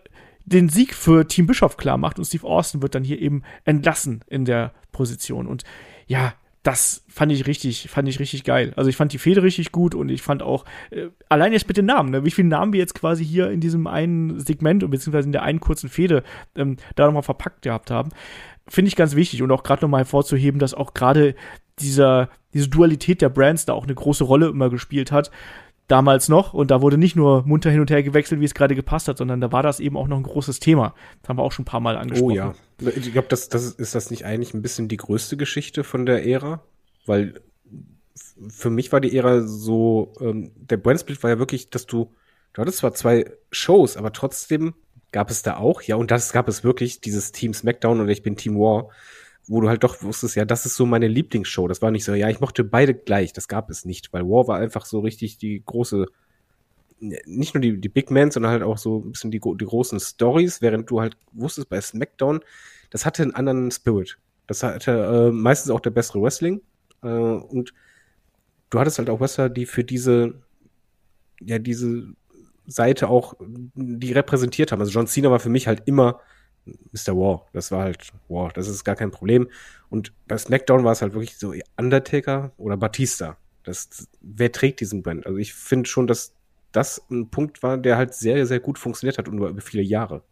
[0.45, 4.23] den Sieg für Team Bischof klar macht und Steve Austin wird dann hier eben entlassen
[4.27, 5.47] in der Position.
[5.47, 5.63] Und
[6.07, 6.33] ja,
[6.63, 8.73] das fand ich richtig, fand ich richtig geil.
[8.77, 11.75] Also ich fand die Fehde richtig gut und ich fand auch, äh, allein jetzt mit
[11.75, 14.89] den Namen, ne, wie viele Namen wir jetzt quasi hier in diesem einen Segment und
[14.89, 16.23] beziehungsweise in der einen kurzen Fehde
[16.55, 18.11] ähm, da nochmal verpackt gehabt haben,
[18.67, 21.35] finde ich ganz wichtig und auch gerade nochmal hervorzuheben, dass auch gerade
[21.79, 25.31] dieser, diese Dualität der Brands da auch eine große Rolle immer gespielt hat
[25.87, 26.53] damals noch.
[26.53, 29.17] Und da wurde nicht nur munter hin und her gewechselt, wie es gerade gepasst hat,
[29.17, 30.93] sondern da war das eben auch noch ein großes Thema.
[31.21, 32.31] Das haben wir auch schon ein paar Mal angesprochen.
[32.31, 32.55] Oh ja.
[32.95, 36.25] Ich glaube, das, das ist das nicht eigentlich ein bisschen die größte Geschichte von der
[36.25, 36.63] Ära?
[37.05, 37.41] Weil
[38.47, 42.11] für mich war die Ära so, ähm, der Brandsplit war ja wirklich, dass du,
[42.53, 44.73] du hattest zwar zwei Shows, aber trotzdem
[45.11, 48.23] gab es da auch, ja, und das gab es wirklich, dieses Team SmackDown und ich
[48.23, 48.89] bin Team War
[49.47, 51.67] wo du halt doch wusstest, ja, das ist so meine Lieblingsshow.
[51.67, 53.33] Das war nicht so, ja, ich mochte beide gleich.
[53.33, 56.07] Das gab es nicht, weil War war einfach so richtig die große,
[56.99, 59.99] nicht nur die, die Big Men, sondern halt auch so ein bisschen die, die großen
[59.99, 62.39] Stories, während du halt wusstest, bei SmackDown,
[62.89, 64.17] das hatte einen anderen Spirit.
[64.47, 66.61] Das hatte äh, meistens auch der bessere Wrestling.
[67.01, 67.73] Äh, und
[68.69, 70.35] du hattest halt auch Wrestler, die für diese,
[71.41, 72.13] ja, diese
[72.65, 74.79] Seite auch, die repräsentiert haben.
[74.79, 76.21] Also John Cena war für mich halt immer
[76.65, 77.15] Mr.
[77.15, 77.47] War.
[77.53, 78.49] Das war halt War.
[78.49, 79.49] Das ist gar kein Problem.
[79.89, 83.37] Und bei SmackDown war es halt wirklich so Undertaker oder Batista.
[83.63, 85.25] Das, wer trägt diesen Brand?
[85.25, 86.33] Also ich finde schon, dass
[86.71, 90.23] das ein Punkt war, der halt sehr, sehr gut funktioniert hat und über viele Jahre.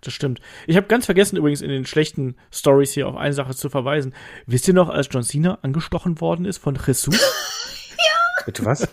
[0.00, 0.40] Das stimmt.
[0.66, 4.14] Ich habe ganz vergessen, übrigens in den schlechten Stories hier auf eine Sache zu verweisen.
[4.46, 7.14] Wisst ihr noch, als John Cena angestochen worden ist von Jesus?
[7.96, 8.44] ja.
[8.44, 8.88] Bitte was?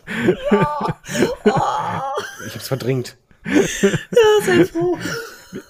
[0.51, 1.01] Ja.
[1.45, 2.45] Oh.
[2.45, 3.17] Ich hab's verdrängt.
[3.51, 4.97] Ja, sei froh.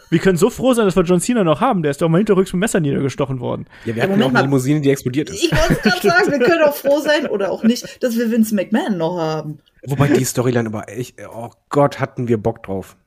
[0.10, 1.84] Wir können so froh sein, dass wir John Cena noch haben.
[1.84, 3.66] Der ist doch mal hinterrücks mit Messer niedergestochen worden.
[3.86, 5.44] Ja, wir hatten auch eine Limousine, die explodiert ist.
[5.44, 8.56] Ich wollte gerade sagen, wir können auch froh sein oder auch nicht, dass wir Vince
[8.56, 9.60] McMahon noch haben.
[9.86, 12.98] Wobei die Storyline aber echt, oh Gott, hatten wir Bock drauf.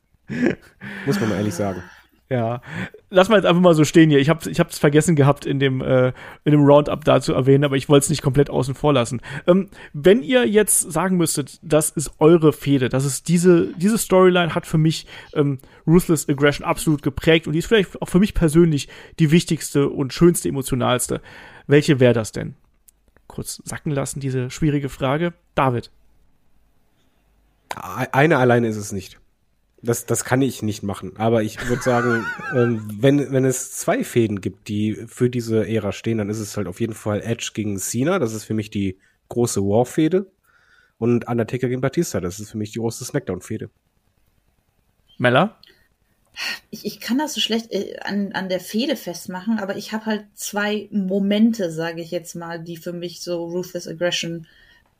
[1.06, 1.82] Muss man mal ehrlich sagen.
[2.32, 2.62] Ja,
[3.08, 4.20] lass mal jetzt einfach mal so stehen hier.
[4.20, 6.12] Ich habe ich hab's vergessen gehabt in dem äh,
[6.44, 9.20] in dem Roundup da zu erwähnen, aber ich wollte es nicht komplett außen vor lassen.
[9.48, 14.54] Ähm, wenn ihr jetzt sagen müsstet, das ist eure Fehde, das ist diese diese Storyline
[14.54, 15.58] hat für mich ähm,
[15.88, 20.12] Ruthless Aggression absolut geprägt und die ist vielleicht auch für mich persönlich die wichtigste und
[20.12, 21.20] schönste emotionalste.
[21.66, 22.54] Welche wäre das denn?
[23.26, 25.34] Kurz sacken lassen diese schwierige Frage.
[25.56, 25.90] David.
[27.74, 29.20] Eine alleine ist es nicht.
[29.82, 31.16] Das, das kann ich nicht machen.
[31.16, 35.92] Aber ich würde sagen, ähm, wenn, wenn es zwei Fäden gibt, die für diese Ära
[35.92, 38.18] stehen, dann ist es halt auf jeden Fall Edge gegen Cena.
[38.18, 40.30] Das ist für mich die große War-Fehde.
[40.98, 42.20] Und Undertaker gegen Batista.
[42.20, 43.70] Das ist für mich die große Smackdown-Fehde.
[45.16, 45.58] Mella?
[46.70, 50.06] Ich, ich kann das so schlecht äh, an, an der Fehde festmachen, aber ich habe
[50.06, 54.46] halt zwei Momente, sage ich jetzt mal, die für mich so Ruthless Aggression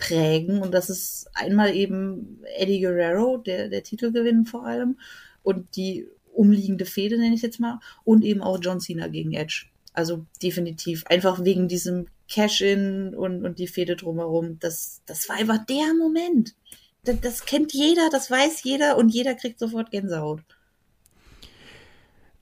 [0.01, 0.61] prägen.
[0.63, 4.99] Und das ist einmal eben Eddie Guerrero, der, der Titelgewinn vor allem,
[5.43, 9.67] und die umliegende Fehde, nenne ich jetzt mal, und eben auch John Cena gegen Edge.
[9.93, 11.05] Also definitiv.
[11.07, 14.59] Einfach wegen diesem Cash-In und, und die Fehde drumherum.
[14.59, 16.55] Das, das war einfach der Moment.
[17.05, 20.43] Das, das kennt jeder, das weiß jeder und jeder kriegt sofort Gänsehaut.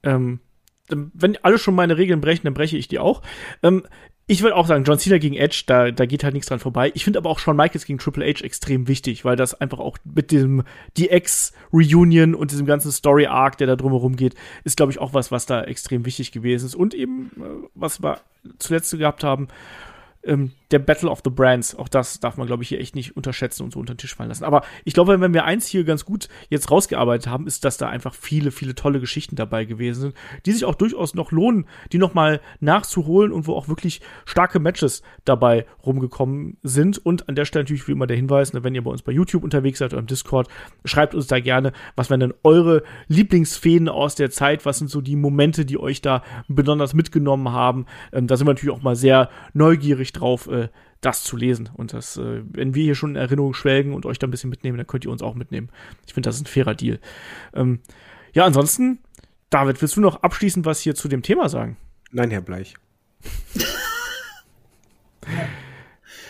[0.03, 0.41] Ähm,
[0.89, 3.23] wenn alle schon meine Regeln brechen, dann breche ich die auch.
[3.63, 3.87] Ähm,
[4.31, 6.93] ich würde auch sagen, John Cena gegen Edge, da, da geht halt nichts dran vorbei.
[6.95, 9.97] Ich finde aber auch Shawn Michaels gegen Triple H extrem wichtig, weil das einfach auch
[10.05, 10.65] mit dem
[10.99, 15.47] DX-Reunion und diesem ganzen Story-Arc, der da drumherum geht, ist, glaube ich, auch was, was
[15.47, 16.75] da extrem wichtig gewesen ist.
[16.75, 18.21] Und eben, äh, was wir
[18.59, 19.49] zuletzt gehabt haben,
[20.23, 23.17] ähm, der Battle of the Brands, auch das darf man, glaube ich, hier echt nicht
[23.17, 24.45] unterschätzen und so unter den Tisch fallen lassen.
[24.45, 27.89] Aber ich glaube, wenn wir eins hier ganz gut jetzt rausgearbeitet haben, ist, dass da
[27.89, 30.15] einfach viele, viele tolle Geschichten dabei gewesen sind,
[30.45, 35.03] die sich auch durchaus noch lohnen, die nochmal nachzuholen und wo auch wirklich starke Matches
[35.25, 36.99] dabei rumgekommen sind.
[36.99, 39.13] Und an der Stelle natürlich wie immer der Hinweis, ne, wenn ihr bei uns bei
[39.13, 40.49] YouTube unterwegs seid oder im Discord,
[40.85, 45.01] schreibt uns da gerne, was wären denn eure Lieblingsfäden aus der Zeit, was sind so
[45.01, 47.87] die Momente, die euch da besonders mitgenommen haben.
[48.13, 50.69] Ähm, da sind wir natürlich auch mal sehr neugierig drauf, äh,
[51.01, 51.71] das zu lesen.
[51.75, 54.51] Und das, äh, wenn wir hier schon in Erinnerung schwelgen und euch da ein bisschen
[54.51, 55.69] mitnehmen, dann könnt ihr uns auch mitnehmen.
[56.07, 56.99] Ich finde, das ist ein fairer Deal.
[57.55, 57.81] Ähm,
[58.33, 58.99] ja, ansonsten,
[59.51, 61.77] David, willst du noch abschließend was hier zu dem Thema sagen?
[62.11, 62.75] Nein, Herr Bleich.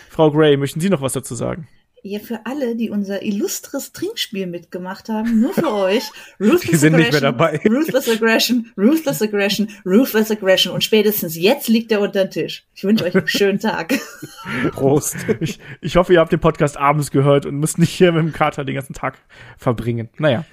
[0.09, 1.67] Frau Gray, möchten Sie noch was dazu sagen?
[2.01, 6.03] Ja, für alle, die unser illustres Trinkspiel mitgemacht haben, nur für euch.
[6.39, 7.59] Die sind nicht mehr dabei.
[7.69, 10.73] Ruthless Aggression, Ruthless Aggression, Ruthless Aggression.
[10.73, 12.65] Und spätestens jetzt liegt er unter den Tisch.
[12.73, 13.99] Ich wünsche euch einen schönen Tag.
[14.71, 15.17] Prost.
[15.41, 18.33] Ich, ich hoffe, ihr habt den Podcast abends gehört und müsst nicht hier mit dem
[18.33, 19.17] Kater den ganzen Tag
[19.57, 20.09] verbringen.
[20.17, 20.45] Naja.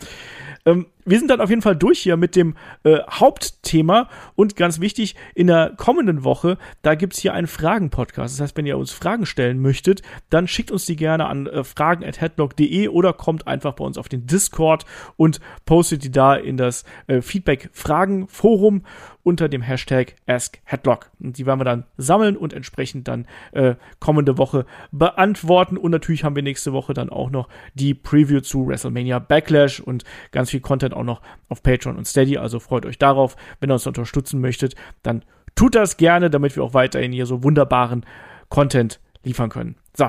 [0.67, 4.81] Ähm, wir sind dann auf jeden Fall durch hier mit dem äh, Hauptthema und ganz
[4.81, 8.35] wichtig, in der kommenden Woche, da gibt's hier einen Fragen-Podcast.
[8.35, 11.63] Das heißt, wenn ihr uns Fragen stellen möchtet, dann schickt uns die gerne an äh,
[11.63, 14.85] fragen.headlock.de oder kommt einfach bei uns auf den Discord
[15.17, 18.83] und postet die da in das äh, Feedback-Fragen-Forum
[19.27, 21.11] unter dem Hashtag AskHeadlock.
[21.19, 25.77] Und die werden wir dann sammeln und entsprechend dann äh, kommende Woche beantworten.
[25.77, 30.05] Und natürlich haben wir nächste Woche dann auch noch die Preview zu WrestleMania Backlash und
[30.31, 32.39] ganz viel Content auch noch auf Patreon und Steady.
[32.39, 33.37] Also freut euch darauf.
[33.59, 35.25] Wenn ihr uns unterstützen möchtet, dann
[35.57, 38.07] tut das gerne, damit wir auch weiterhin hier so wunderbaren
[38.49, 39.75] Content liefern können.
[39.97, 40.09] So.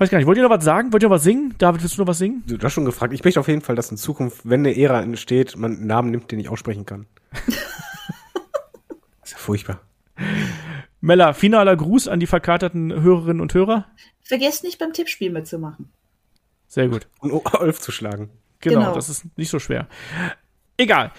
[0.00, 0.94] Weiß gar nicht, wollt ihr noch was sagen?
[0.94, 1.54] Wollt ihr noch was singen?
[1.58, 2.42] David, willst du noch was singen?
[2.46, 3.12] Du hast schon gefragt.
[3.12, 6.10] Ich möchte auf jeden Fall, dass in Zukunft, wenn eine Ära entsteht, man einen Namen
[6.10, 7.04] nimmt, den ich aussprechen kann.
[9.22, 9.82] ist ja furchtbar.
[11.02, 13.88] Mella, finaler Gruß an die verkaterten Hörerinnen und Hörer.
[14.22, 15.92] Vergesst nicht beim Tippspiel mitzumachen.
[16.66, 17.06] Sehr gut.
[17.18, 18.30] Und Olf zu schlagen.
[18.60, 18.94] Genau, Genau.
[18.94, 19.86] das ist nicht so schwer.
[20.78, 21.12] Egal.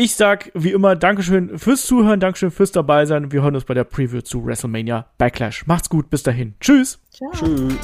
[0.00, 3.32] Ich sag wie immer Dankeschön fürs Zuhören, Dankeschön fürs Dabeisein.
[3.32, 5.66] Wir hören uns bei der Preview zu WrestleMania Backlash.
[5.66, 6.54] Macht's gut, bis dahin.
[6.60, 7.00] Tschüss.
[7.10, 7.32] Ciao.
[7.32, 7.74] Tschüss.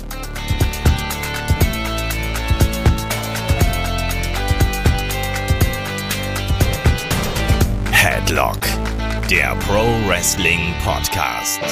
[7.91, 8.61] Headlock,
[9.29, 11.63] der Pro Wrestling Podcast.